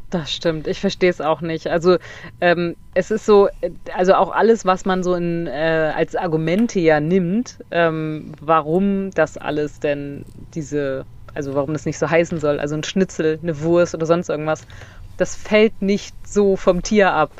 Das 0.10 0.32
stimmt, 0.32 0.68
ich 0.68 0.80
verstehe 0.80 1.10
es 1.10 1.22
auch 1.22 1.42
nicht. 1.42 1.68
Also 1.68 1.98
ähm, 2.42 2.76
es 2.96 3.12
ist 3.12 3.28
so, 3.28 3.48
also 3.96 4.16
auch 4.16 4.32
alles, 4.32 4.66
was 4.66 4.86
man 4.86 5.04
so 5.04 5.14
in, 5.14 5.46
äh, 5.46 5.94
als 5.96 6.16
Argumente 6.16 6.80
ja 6.80 7.00
nimmt, 7.00 7.60
ähm, 7.70 8.32
warum 8.42 9.12
das 9.12 9.38
alles 9.38 9.80
denn 9.80 10.26
diese, 10.56 11.06
also 11.36 11.54
warum 11.54 11.74
das 11.74 11.86
nicht 11.86 12.00
so 12.00 12.10
heißen 12.10 12.40
soll, 12.40 12.60
also 12.60 12.74
ein 12.74 12.84
Schnitzel, 12.84 13.40
eine 13.44 13.62
Wurst 13.62 13.94
oder 13.94 14.08
sonst 14.08 14.30
irgendwas, 14.30 14.66
das 15.20 15.36
fällt 15.36 15.82
nicht 15.82 16.16
so 16.28 16.56
vom 16.56 16.82
Tier 16.82 17.14
ab. 17.14 17.32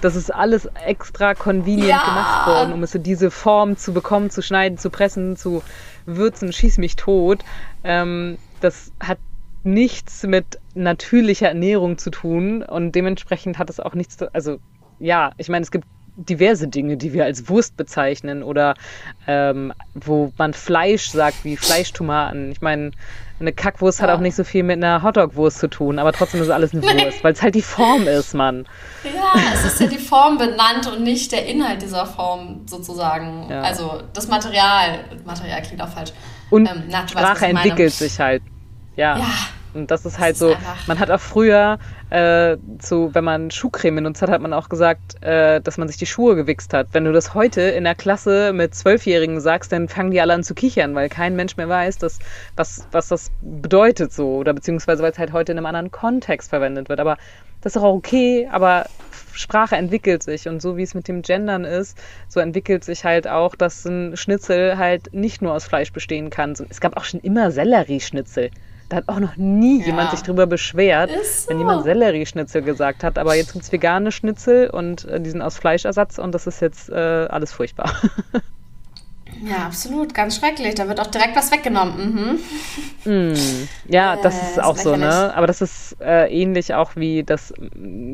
Das 0.00 0.14
ist 0.14 0.32
alles 0.32 0.66
extra 0.86 1.34
convenient 1.34 1.88
ja. 1.88 2.04
gemacht 2.04 2.46
worden, 2.46 2.72
um 2.72 2.82
es 2.84 2.94
in 2.94 3.02
diese 3.02 3.30
Form 3.30 3.76
zu 3.76 3.92
bekommen, 3.92 4.30
zu 4.30 4.42
schneiden, 4.42 4.78
zu 4.78 4.90
pressen, 4.90 5.36
zu 5.36 5.62
würzen, 6.06 6.52
schieß 6.52 6.78
mich 6.78 6.94
tot. 6.96 7.44
Ähm, 7.82 8.38
das 8.60 8.92
hat 9.00 9.18
nichts 9.64 10.22
mit 10.22 10.60
natürlicher 10.74 11.48
Ernährung 11.48 11.98
zu 11.98 12.10
tun 12.10 12.62
und 12.62 12.92
dementsprechend 12.92 13.58
hat 13.58 13.70
es 13.70 13.80
auch 13.80 13.94
nichts 13.94 14.16
zu, 14.16 14.32
also 14.32 14.58
ja, 15.00 15.32
ich 15.36 15.48
meine, 15.48 15.64
es 15.64 15.70
gibt 15.70 15.86
diverse 16.18 16.68
Dinge, 16.68 16.96
die 16.96 17.12
wir 17.12 17.24
als 17.24 17.48
Wurst 17.48 17.76
bezeichnen 17.76 18.42
oder 18.42 18.74
ähm, 19.26 19.72
wo 19.94 20.32
man 20.36 20.52
Fleisch 20.52 21.10
sagt, 21.10 21.44
wie 21.44 21.56
Fleischtomaten. 21.56 22.50
Ich 22.50 22.60
meine, 22.60 22.90
eine 23.40 23.52
Kackwurst 23.52 24.00
ja. 24.00 24.06
hat 24.06 24.16
auch 24.16 24.20
nicht 24.20 24.34
so 24.34 24.42
viel 24.42 24.64
mit 24.64 24.76
einer 24.76 25.02
Hotdogwurst 25.02 25.58
zu 25.58 25.68
tun, 25.68 25.98
aber 25.98 26.12
trotzdem 26.12 26.42
ist 26.42 26.50
alles 26.50 26.72
eine 26.72 26.82
Wurst, 27.04 27.22
weil 27.22 27.32
es 27.32 27.42
halt 27.42 27.54
die 27.54 27.62
Form 27.62 28.08
ist, 28.08 28.34
Mann. 28.34 28.66
Ja, 29.04 29.40
es 29.54 29.64
ist 29.64 29.80
ja 29.80 29.86
die 29.86 29.98
Form 29.98 30.38
benannt 30.38 30.90
und 30.92 31.04
nicht 31.04 31.30
der 31.30 31.46
Inhalt 31.46 31.80
dieser 31.82 32.04
Form 32.04 32.62
sozusagen. 32.66 33.46
Ja. 33.48 33.62
Also 33.62 34.02
das 34.12 34.26
Material. 34.26 35.04
Material 35.24 35.62
klingt 35.62 35.80
auch 35.80 35.88
falsch. 35.88 36.10
Und 36.50 36.68
ähm, 36.68 36.84
na, 36.88 37.06
Sprache 37.06 37.42
weißt, 37.42 37.54
entwickelt 37.54 37.92
sich 37.92 38.18
halt. 38.18 38.42
Ja. 38.96 39.18
ja. 39.18 39.26
Und 39.74 39.90
das 39.90 40.06
ist 40.06 40.18
halt 40.18 40.32
das 40.32 40.38
so, 40.38 40.50
ist 40.52 40.58
man 40.86 40.98
hat 40.98 41.10
auch 41.10 41.20
früher, 41.20 41.78
äh, 42.10 42.56
so, 42.80 43.14
wenn 43.14 43.24
man 43.24 43.50
Schuhcreme 43.50 43.96
benutzt 43.96 44.22
hat, 44.22 44.30
hat 44.30 44.40
man 44.40 44.52
auch 44.52 44.68
gesagt, 44.68 45.22
äh, 45.22 45.60
dass 45.60 45.78
man 45.78 45.88
sich 45.88 45.96
die 45.96 46.06
Schuhe 46.06 46.36
gewichst 46.36 46.72
hat. 46.72 46.88
Wenn 46.92 47.04
du 47.04 47.12
das 47.12 47.34
heute 47.34 47.60
in 47.60 47.84
der 47.84 47.94
Klasse 47.94 48.52
mit 48.52 48.74
Zwölfjährigen 48.74 49.40
sagst, 49.40 49.72
dann 49.72 49.88
fangen 49.88 50.10
die 50.10 50.20
alle 50.20 50.34
an 50.34 50.42
zu 50.42 50.54
kichern, 50.54 50.94
weil 50.94 51.08
kein 51.08 51.36
Mensch 51.36 51.56
mehr 51.56 51.68
weiß, 51.68 51.98
dass, 51.98 52.18
was, 52.56 52.86
was 52.92 53.08
das 53.08 53.30
bedeutet 53.42 54.12
so. 54.12 54.36
Oder 54.36 54.54
beziehungsweise 54.54 55.02
weil 55.02 55.12
es 55.12 55.18
halt 55.18 55.32
heute 55.32 55.52
in 55.52 55.58
einem 55.58 55.66
anderen 55.66 55.90
Kontext 55.90 56.50
verwendet 56.50 56.88
wird. 56.88 57.00
Aber 57.00 57.18
das 57.60 57.76
ist 57.76 57.82
auch 57.82 57.94
okay, 57.94 58.48
aber 58.50 58.86
Sprache 59.32 59.76
entwickelt 59.76 60.22
sich 60.22 60.48
und 60.48 60.60
so 60.60 60.76
wie 60.76 60.82
es 60.82 60.94
mit 60.94 61.06
dem 61.06 61.22
Gendern 61.22 61.64
ist, 61.64 61.96
so 62.28 62.40
entwickelt 62.40 62.84
sich 62.84 63.04
halt 63.04 63.28
auch, 63.28 63.54
dass 63.54 63.84
ein 63.84 64.16
Schnitzel 64.16 64.78
halt 64.78 65.14
nicht 65.14 65.42
nur 65.42 65.52
aus 65.52 65.64
Fleisch 65.64 65.92
bestehen 65.92 66.30
kann. 66.30 66.54
Es 66.68 66.80
gab 66.80 66.96
auch 66.96 67.04
schon 67.04 67.20
immer 67.20 67.50
Sellerieschnitzel. 67.50 68.50
Da 68.88 68.96
hat 68.96 69.08
auch 69.08 69.20
noch 69.20 69.36
nie 69.36 69.80
ja. 69.80 69.86
jemand 69.86 70.10
sich 70.12 70.22
drüber 70.22 70.46
beschwert, 70.46 71.10
so. 71.10 71.50
wenn 71.50 71.58
jemand 71.58 71.84
Sellerieschnitzel 71.84 72.62
gesagt 72.62 73.04
hat. 73.04 73.18
Aber 73.18 73.34
jetzt 73.34 73.52
gibt 73.52 73.64
es 73.64 73.72
vegane 73.72 74.12
Schnitzel 74.12 74.70
und 74.70 75.04
äh, 75.04 75.20
die 75.20 75.30
sind 75.30 75.42
aus 75.42 75.58
Fleischersatz 75.58 76.18
und 76.18 76.32
das 76.34 76.46
ist 76.46 76.60
jetzt 76.60 76.88
äh, 76.88 76.94
alles 76.94 77.52
furchtbar. 77.52 77.92
Ja, 79.44 79.66
absolut, 79.66 80.14
ganz 80.14 80.36
schrecklich. 80.36 80.74
Da 80.74 80.88
wird 80.88 81.00
auch 81.00 81.06
direkt 81.06 81.36
was 81.36 81.52
weggenommen. 81.52 82.40
Mhm. 83.04 83.30
Mm, 83.32 83.68
ja, 83.86 84.16
das 84.16 84.34
äh, 84.34 84.46
ist 84.46 84.62
auch 84.62 84.74
ist 84.76 84.82
so, 84.82 84.96
ne? 84.96 85.32
Aber 85.34 85.46
das 85.46 85.60
ist 85.60 85.96
äh, 86.00 86.26
ähnlich 86.26 86.74
auch 86.74 86.96
wie, 86.96 87.22
dass 87.22 87.52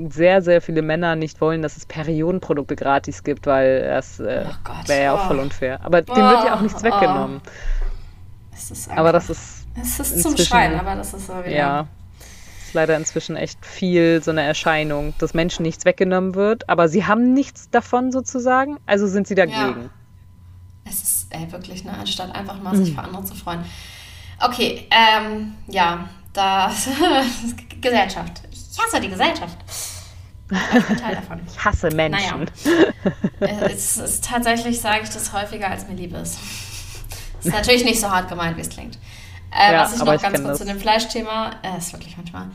sehr, 0.08 0.42
sehr 0.42 0.60
viele 0.60 0.82
Männer 0.82 1.16
nicht 1.16 1.40
wollen, 1.40 1.62
dass 1.62 1.76
es 1.76 1.86
Periodenprodukte 1.86 2.76
gratis 2.76 3.22
gibt, 3.22 3.46
weil 3.46 3.84
das 3.84 4.20
äh, 4.20 4.44
oh 4.68 4.88
wäre 4.88 5.02
ja 5.02 5.14
auch 5.14 5.26
voll 5.26 5.38
unfair. 5.38 5.80
Aber 5.82 5.98
oh. 5.98 6.14
dem 6.14 6.24
wird 6.24 6.44
ja 6.44 6.56
auch 6.56 6.60
nichts 6.60 6.82
oh. 6.82 6.86
weggenommen. 6.86 7.40
Das 8.50 8.88
aber 8.88 9.12
das 9.12 9.30
ist 9.30 9.63
es 9.80 10.00
ist 10.00 10.22
zum 10.22 10.36
Schreien, 10.36 10.78
aber 10.78 10.94
das 10.94 11.14
ist 11.14 11.26
so 11.26 11.32
wieder. 11.38 11.50
Ja. 11.50 11.86
Ist 12.64 12.74
leider 12.74 12.96
inzwischen 12.96 13.36
echt 13.36 13.64
viel 13.64 14.22
so 14.22 14.30
eine 14.30 14.42
Erscheinung, 14.42 15.14
dass 15.18 15.34
Menschen 15.34 15.62
nichts 15.62 15.84
weggenommen 15.84 16.34
wird, 16.34 16.68
aber 16.68 16.88
sie 16.88 17.06
haben 17.06 17.32
nichts 17.34 17.70
davon 17.70 18.12
sozusagen, 18.12 18.78
also 18.86 19.06
sind 19.06 19.26
sie 19.26 19.34
dagegen. 19.34 19.90
ey, 21.30 21.52
wirklich, 21.52 21.84
ne? 21.84 21.92
Anstatt 21.92 22.34
einfach 22.34 22.60
mal 22.60 22.76
sich 22.76 22.94
für 22.94 23.02
andere 23.02 23.24
zu 23.24 23.34
freuen. 23.34 23.64
Okay, 24.40 24.88
ähm, 24.90 25.54
ja, 25.68 26.08
das 26.32 26.88
Gesellschaft. 27.80 28.42
Ich 28.50 28.78
hasse 28.78 29.00
die 29.00 29.08
Gesellschaft. 29.08 29.56
Ich 30.50 30.86
bin 30.86 30.96
Teil 30.96 31.14
davon. 31.14 31.40
Ich 31.46 31.64
hasse 31.64 31.88
Menschen. 31.90 32.50
Naja, 33.40 33.66
es 33.66 33.96
ist 33.96 34.24
tatsächlich, 34.24 34.80
sage 34.80 35.00
ich 35.04 35.10
das 35.10 35.32
häufiger, 35.32 35.70
als 35.70 35.88
mir 35.88 35.94
lieb 35.94 36.14
ist. 36.14 36.38
Ist 37.42 37.52
natürlich 37.52 37.84
nicht 37.84 38.00
so 38.00 38.10
hart 38.10 38.28
gemeint, 38.28 38.56
wie 38.56 38.60
es 38.60 38.68
klingt. 38.68 38.98
Äh, 39.56 39.72
Ja, 39.72 39.82
was 39.84 39.94
ich 39.94 39.98
noch 40.02 40.12
ich 40.14 40.22
ganz 40.22 40.36
kurz 40.38 40.48
das. 40.48 40.58
zu 40.58 40.64
dem 40.64 40.80
Fleischthema, 40.80 41.50
äh, 41.62 41.78
ist 41.78 41.92
wirklich 41.92 42.16
manchmal. 42.16 42.46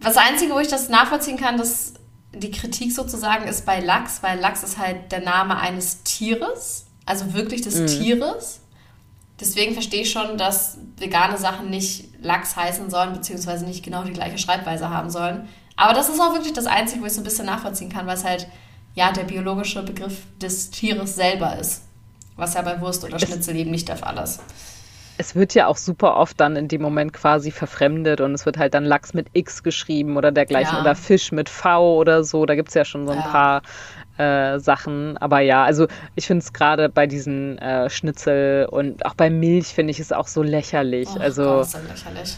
Das 0.00 0.16
Einzige, 0.16 0.52
wo 0.54 0.58
ich 0.58 0.68
das 0.68 0.88
nachvollziehen 0.88 1.36
kann, 1.38 1.56
dass 1.56 1.94
die 2.34 2.50
Kritik 2.50 2.92
sozusagen 2.92 3.46
ist 3.48 3.64
bei 3.64 3.80
Lachs, 3.80 4.22
weil 4.22 4.38
Lachs 4.40 4.62
ist 4.62 4.76
halt 4.78 5.10
der 5.12 5.20
Name 5.20 5.56
eines 5.58 6.02
Tieres, 6.02 6.86
also 7.06 7.32
wirklich 7.32 7.62
des 7.62 7.76
Mhm. 7.76 7.86
Tieres. 7.86 8.60
Deswegen 9.40 9.74
verstehe 9.74 10.02
ich 10.02 10.10
schon, 10.10 10.36
dass 10.38 10.78
vegane 10.98 11.36
Sachen 11.38 11.70
nicht 11.70 12.08
Lachs 12.22 12.56
heißen 12.56 12.90
sollen, 12.90 13.12
beziehungsweise 13.12 13.64
nicht 13.66 13.84
genau 13.84 14.02
die 14.02 14.12
gleiche 14.12 14.38
Schreibweise 14.38 14.90
haben 14.90 15.10
sollen. 15.10 15.48
Aber 15.76 15.92
das 15.92 16.08
ist 16.08 16.20
auch 16.20 16.32
wirklich 16.32 16.54
das 16.54 16.66
Einzige, 16.66 17.02
wo 17.02 17.06
ich 17.06 17.12
so 17.12 17.20
ein 17.20 17.24
bisschen 17.24 17.44
nachvollziehen 17.46 17.90
kann, 17.90 18.06
weil 18.06 18.16
es 18.16 18.24
halt 18.24 18.46
ja 18.94 19.12
der 19.12 19.24
biologische 19.24 19.82
Begriff 19.82 20.22
des 20.40 20.70
Tieres 20.70 21.14
selber 21.14 21.58
ist. 21.58 21.82
Was 22.36 22.54
ja 22.54 22.62
bei 22.62 22.80
Wurst 22.80 23.04
oder 23.04 23.18
Schnitzel 23.18 23.56
eben 23.56 23.70
nicht 23.70 23.88
der 23.88 23.96
Fall 23.98 24.16
ist. 24.22 24.40
Es 25.18 25.34
wird 25.34 25.54
ja 25.54 25.66
auch 25.66 25.76
super 25.78 26.16
oft 26.16 26.38
dann 26.40 26.56
in 26.56 26.68
dem 26.68 26.82
Moment 26.82 27.12
quasi 27.12 27.50
verfremdet 27.50 28.20
und 28.20 28.34
es 28.34 28.44
wird 28.44 28.58
halt 28.58 28.74
dann 28.74 28.84
Lachs 28.84 29.14
mit 29.14 29.28
X 29.32 29.62
geschrieben 29.62 30.16
oder 30.18 30.30
dergleichen 30.30 30.74
Ja. 30.74 30.80
oder 30.82 30.94
Fisch 30.94 31.32
mit 31.32 31.48
V 31.48 31.96
oder 31.96 32.22
so. 32.22 32.44
Da 32.44 32.54
gibt 32.54 32.68
es 32.68 32.74
ja 32.74 32.84
schon 32.84 33.06
so 33.06 33.12
ein 33.12 33.20
Ja. 33.20 33.28
paar 33.28 33.62
äh, 34.18 34.58
Sachen. 34.58 35.16
Aber 35.18 35.40
ja, 35.40 35.64
also 35.64 35.86
ich 36.16 36.26
finde 36.26 36.42
es 36.44 36.52
gerade 36.52 36.88
bei 36.90 37.06
diesen 37.06 37.56
äh, 37.58 37.88
Schnitzel 37.88 38.66
und 38.70 39.06
auch 39.06 39.14
bei 39.14 39.30
Milch 39.30 39.68
finde 39.68 39.90
ich 39.90 40.00
es 40.00 40.12
auch 40.12 40.26
so 40.26 40.42
lächerlich. 40.42 41.08
Oh 41.16 41.20
also 41.20 41.42
Gott, 41.44 41.62
ist 41.66 41.74
das 41.74 41.82
lächerlich. 42.04 42.36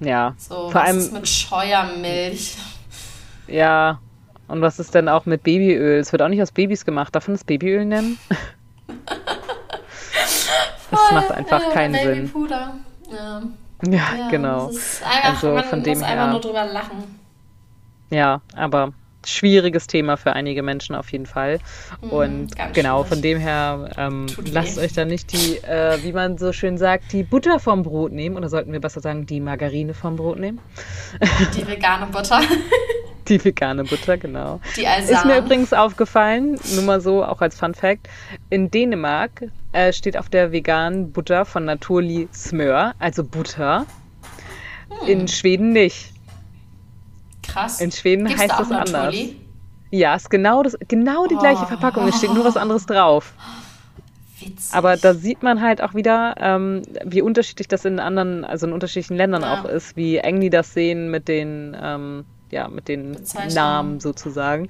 ja, 0.00 0.34
So, 0.38 0.54
vor 0.70 0.74
was 0.74 0.82
allem 0.86 0.98
ist 0.98 1.12
mit 1.12 1.28
Scheuermilch? 1.28 2.56
ja. 3.48 4.00
Und 4.46 4.62
was 4.62 4.78
ist 4.78 4.94
denn 4.94 5.08
auch 5.10 5.26
mit 5.26 5.42
Babyöl? 5.42 5.98
Es 6.00 6.10
wird 6.12 6.22
auch 6.22 6.28
nicht 6.28 6.40
aus 6.40 6.52
Babys 6.52 6.84
gemacht. 6.86 7.14
Darf 7.14 7.28
man 7.28 7.36
das 7.36 7.44
Babyöl 7.44 7.84
nennen? 7.84 8.18
das 10.90 11.00
macht 11.12 11.30
einfach 11.32 11.62
Ja, 11.62 11.70
keinen 11.70 11.94
Sinn. 11.94 12.04
Babypuder. 12.26 12.74
Ja. 13.10 13.42
Ja, 13.84 13.90
Ja, 13.92 14.28
genau. 14.30 14.66
Einfach, 14.68 15.24
Also 15.24 15.52
man 15.54 15.64
von 15.64 15.78
muss 15.78 15.84
dem 15.86 16.02
einfach 16.02 16.08
her- 16.08 16.26
nur 16.32 16.40
drüber 16.40 16.64
lachen. 16.66 17.18
Ja, 18.10 18.40
aber 18.56 18.92
schwieriges 19.26 19.86
Thema 19.86 20.16
für 20.16 20.32
einige 20.32 20.62
Menschen 20.62 20.94
auf 20.94 21.12
jeden 21.12 21.26
Fall. 21.26 21.58
Und 22.00 22.42
Mhm, 22.42 22.48
ganz 22.56 22.74
genau, 22.74 22.96
schwierig. 23.04 23.08
von 23.08 23.22
dem 23.22 23.38
her 23.38 23.90
ähm, 23.98 24.26
lasst 24.50 24.78
euch 24.78 24.92
da 24.94 25.04
nicht 25.04 25.32
die, 25.32 25.58
äh, 25.58 26.02
wie 26.02 26.12
man 26.12 26.38
so 26.38 26.52
schön 26.52 26.78
sagt, 26.78 27.12
die 27.12 27.22
Butter 27.24 27.58
vom 27.60 27.82
Brot 27.82 28.12
nehmen. 28.12 28.36
Oder 28.36 28.48
sollten 28.48 28.72
wir 28.72 28.80
besser 28.80 29.00
sagen, 29.00 29.26
die 29.26 29.40
Margarine 29.40 29.92
vom 29.94 30.16
Brot 30.16 30.38
nehmen? 30.38 30.60
Die 31.56 31.66
vegane 31.66 32.06
Butter. 32.06 32.40
Die 33.28 33.44
vegane 33.44 33.84
Butter, 33.84 34.16
genau. 34.16 34.60
Die 34.76 34.84
Ist 34.84 35.24
mir 35.24 35.38
übrigens 35.38 35.72
aufgefallen, 35.72 36.58
nur 36.74 36.84
mal 36.84 37.00
so, 37.00 37.24
auch 37.24 37.40
als 37.40 37.58
Fun 37.58 37.74
Fact, 37.74 38.08
in 38.50 38.70
Dänemark 38.70 39.44
äh, 39.72 39.92
steht 39.92 40.16
auf 40.16 40.28
der 40.28 40.52
veganen 40.52 41.12
Butter 41.12 41.44
von 41.44 41.64
Naturli 41.64 42.28
Smør, 42.32 42.94
also 42.98 43.24
Butter. 43.24 43.86
Hm. 45.02 45.08
In 45.08 45.28
Schweden 45.28 45.72
nicht. 45.72 46.12
Krass. 47.42 47.80
In 47.80 47.92
Schweden 47.92 48.26
Gibt's 48.26 48.42
heißt 48.42 48.52
da 48.52 48.58
das 48.58 48.70
anders. 48.70 48.90
Naturli? 48.92 49.36
Ja, 49.90 50.14
ist 50.14 50.30
genau, 50.30 50.62
das, 50.62 50.76
genau 50.86 51.26
die 51.26 51.36
gleiche 51.36 51.62
Oh. 51.62 51.66
Verpackung, 51.66 52.08
es 52.08 52.18
steht 52.18 52.32
nur 52.32 52.44
was 52.44 52.56
anderes 52.56 52.84
drauf. 52.86 53.32
Witzig. 54.38 54.72
Aber 54.74 54.96
da 54.96 55.14
sieht 55.14 55.42
man 55.42 55.60
halt 55.62 55.82
auch 55.82 55.94
wieder, 55.94 56.34
ähm, 56.38 56.82
wie 57.04 57.22
unterschiedlich 57.22 57.68
das 57.68 57.84
in 57.84 57.98
anderen, 57.98 58.44
also 58.44 58.66
in 58.66 58.72
unterschiedlichen 58.72 59.16
Ländern 59.16 59.42
Ja. 59.42 59.54
auch 59.60 59.64
ist, 59.64 59.96
wie 59.96 60.18
eng 60.18 60.40
die 60.40 60.50
das 60.50 60.72
sehen 60.74 61.10
mit 61.10 61.26
den, 61.26 61.76
ähm, 61.80 62.24
ja, 62.50 62.68
mit 62.68 62.88
den. 62.88 63.16
Namen 63.54 64.00
sozusagen. 64.00 64.68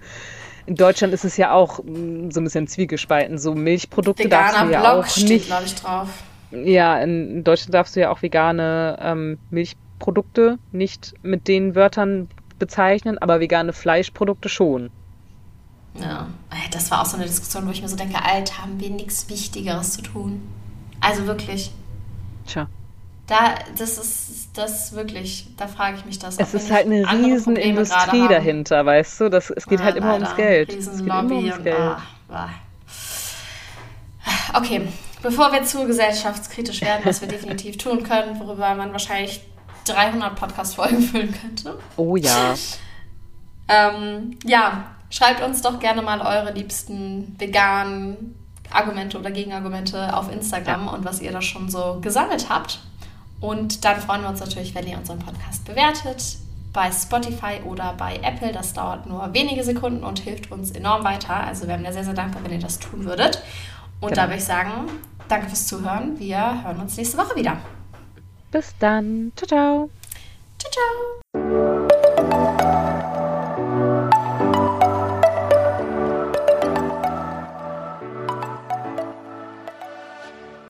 In 0.67 0.75
Deutschland 0.75 1.15
ist 1.15 1.25
es 1.25 1.37
ja 1.37 1.53
auch 1.53 1.83
mh, 1.83 2.31
so 2.33 2.41
ein 2.41 2.45
bisschen 2.45 2.67
zwiegespalten. 2.69 3.39
So 3.39 3.55
Milchprodukte 3.55 4.29
darfst 4.29 4.55
Veganer 4.55 4.67
du 4.67 4.73
ja 4.73 4.81
Blog 4.81 5.05
auch 5.05 5.09
steht, 5.09 5.29
nicht. 5.29 5.47
glaube 5.47 5.65
ich, 5.65 5.75
drauf. 5.75 6.09
Ja, 6.51 6.99
in 7.01 7.45
Deutschland 7.45 7.75
darfst 7.75 7.97
du 7.97 8.01
ja 8.01 8.11
auch 8.11 8.23
vegane 8.23 8.99
ähm, 9.01 9.39
Milchprodukte 9.51 10.59
nicht 10.73 11.15
mit 11.23 11.47
den 11.49 11.75
Wörtern 11.75 12.29
bezeichnen, 12.59 13.19
aber 13.19 13.41
vegane 13.41 13.73
Fleischprodukte 13.73 14.49
schon. 14.49 14.91
Ja. 15.95 16.29
Ey, 16.51 16.71
Das 16.71 16.91
war 16.91 17.03
auch 17.03 17.07
so 17.07 17.17
eine 17.17 17.27
Diskussion, 17.27 17.67
wo 17.67 17.71
ich 17.71 17.83
mir 17.83 17.89
so 17.89 17.97
denke, 17.97 18.23
Alter, 18.25 18.59
haben 18.63 18.81
wir 18.81 18.91
nichts 18.91 19.29
Wichtigeres 19.29 19.93
zu 19.93 20.03
tun. 20.03 20.43
Also 21.01 21.27
wirklich. 21.27 21.73
Tja. 22.47 22.69
Da, 23.29 23.55
das 23.77 23.99
ist 23.99 24.49
das 24.55 24.95
wirklich, 24.95 25.49
da 25.57 25.69
frage 25.69 25.99
ich 25.99 26.05
mich 26.07 26.19
das. 26.19 26.39
Es 26.39 26.55
ist 26.55 26.71
halt 26.71 26.87
eine 26.87 27.05
riesen 27.13 27.57
Industrie 27.57 28.27
dahinter, 28.27 28.85
weißt 28.87 29.21
du? 29.21 29.29
Das, 29.29 29.51
es 29.51 29.67
geht 29.67 29.81
Ja, 29.81 29.85
halt 29.87 29.97
immer 29.97 30.13
leider. 30.19 30.25
ums 30.25 30.37
Geld. 30.37 30.71
Es 30.71 30.77
Riesen 30.77 31.05
geht 31.05 31.07
immer 31.07 31.25
ums 31.37 31.63
Geld. 31.63 31.77
ah, 31.79 32.03
ah. 32.31 32.49
Okay, 34.55 34.89
bevor 35.23 35.53
wir 35.53 35.63
zu 35.65 35.87
gesellschaftskritisch 35.87 36.81
werden, 36.81 37.03
was 37.05 37.21
wir 37.21 37.29
definitiv 37.29 37.77
tun 37.79 38.03
können, 38.03 38.39
worüber 38.41 38.75
man 38.75 38.93
wahrscheinlich 38.93 39.43
300 39.85 40.35
Podcast-Folgen 40.35 41.03
füllen 41.03 41.35
könnte. 41.41 41.79
Oh 41.97 42.17
ja. 42.17 42.55
Ähm, 43.69 44.39
ja, 44.45 44.85
schreibt 45.11 45.43
uns 45.43 45.61
doch 45.63 45.79
gerne 45.81 46.01
mal 46.03 46.21
eure 46.21 46.53
liebsten 46.55 47.37
veganen 47.39 48.35
Argumente 48.71 49.19
oder 49.19 49.31
Gegenargumente 49.31 50.15
auf 50.17 50.31
Instagram 50.33 50.89
und 50.89 51.05
was 51.05 51.21
ihr 51.21 51.33
da 51.33 51.41
schon 51.43 51.69
so 51.71 51.99
gesammelt 52.01 52.49
habt. 52.49 52.81
Und 53.41 53.85
dann 53.85 54.01
freuen 54.01 54.23
wir 54.23 54.29
uns 54.29 54.41
natürlich, 54.41 54.75
wenn 54.75 54.87
ihr 54.87 54.99
unseren 54.99 55.19
Podcast 55.21 55.65
bewertet 55.65 56.23
bei 56.73 56.91
Spotify 56.91 57.61
oder 57.65 57.95
bei 57.95 58.17
Apple. 58.23 58.53
Das 58.53 58.73
dauert 58.73 59.07
nur 59.07 59.33
wenige 59.33 59.63
Sekunden 59.65 60.05
und 60.05 60.19
hilft 60.19 60.51
uns 60.51 60.71
enorm 60.73 61.05
weiter. 61.05 61.35
Also 61.35 61.63
wir 61.63 61.69
wären 61.69 61.85
da 61.85 61.93
sehr, 61.93 62.05
sehr 62.05 62.15
dankbar, 62.15 62.43
wenn 62.45 62.53
ihr 62.53 62.59
das 62.59 62.79
tun 62.79 63.05
würdet. 63.05 63.43
Und 64.01 64.11
da 64.17 64.23
Genau. 64.23 64.29
würde 64.29 64.39
ich 64.39 64.45
sagen, 64.45 64.71
danke 65.29 65.47
fürs 65.49 65.67
Zuhören. 65.67 66.19
Wir 66.19 66.65
hören 66.65 66.81
uns 66.81 66.97
nächste 66.97 67.17
Woche 67.19 67.37
wieder. 67.37 67.57
Bis 68.51 68.75
dann. 68.79 69.33
Ciao, 69.37 69.47
ciao. 69.49 69.91
Ciao, 70.59 70.73
ciao. 71.35 71.88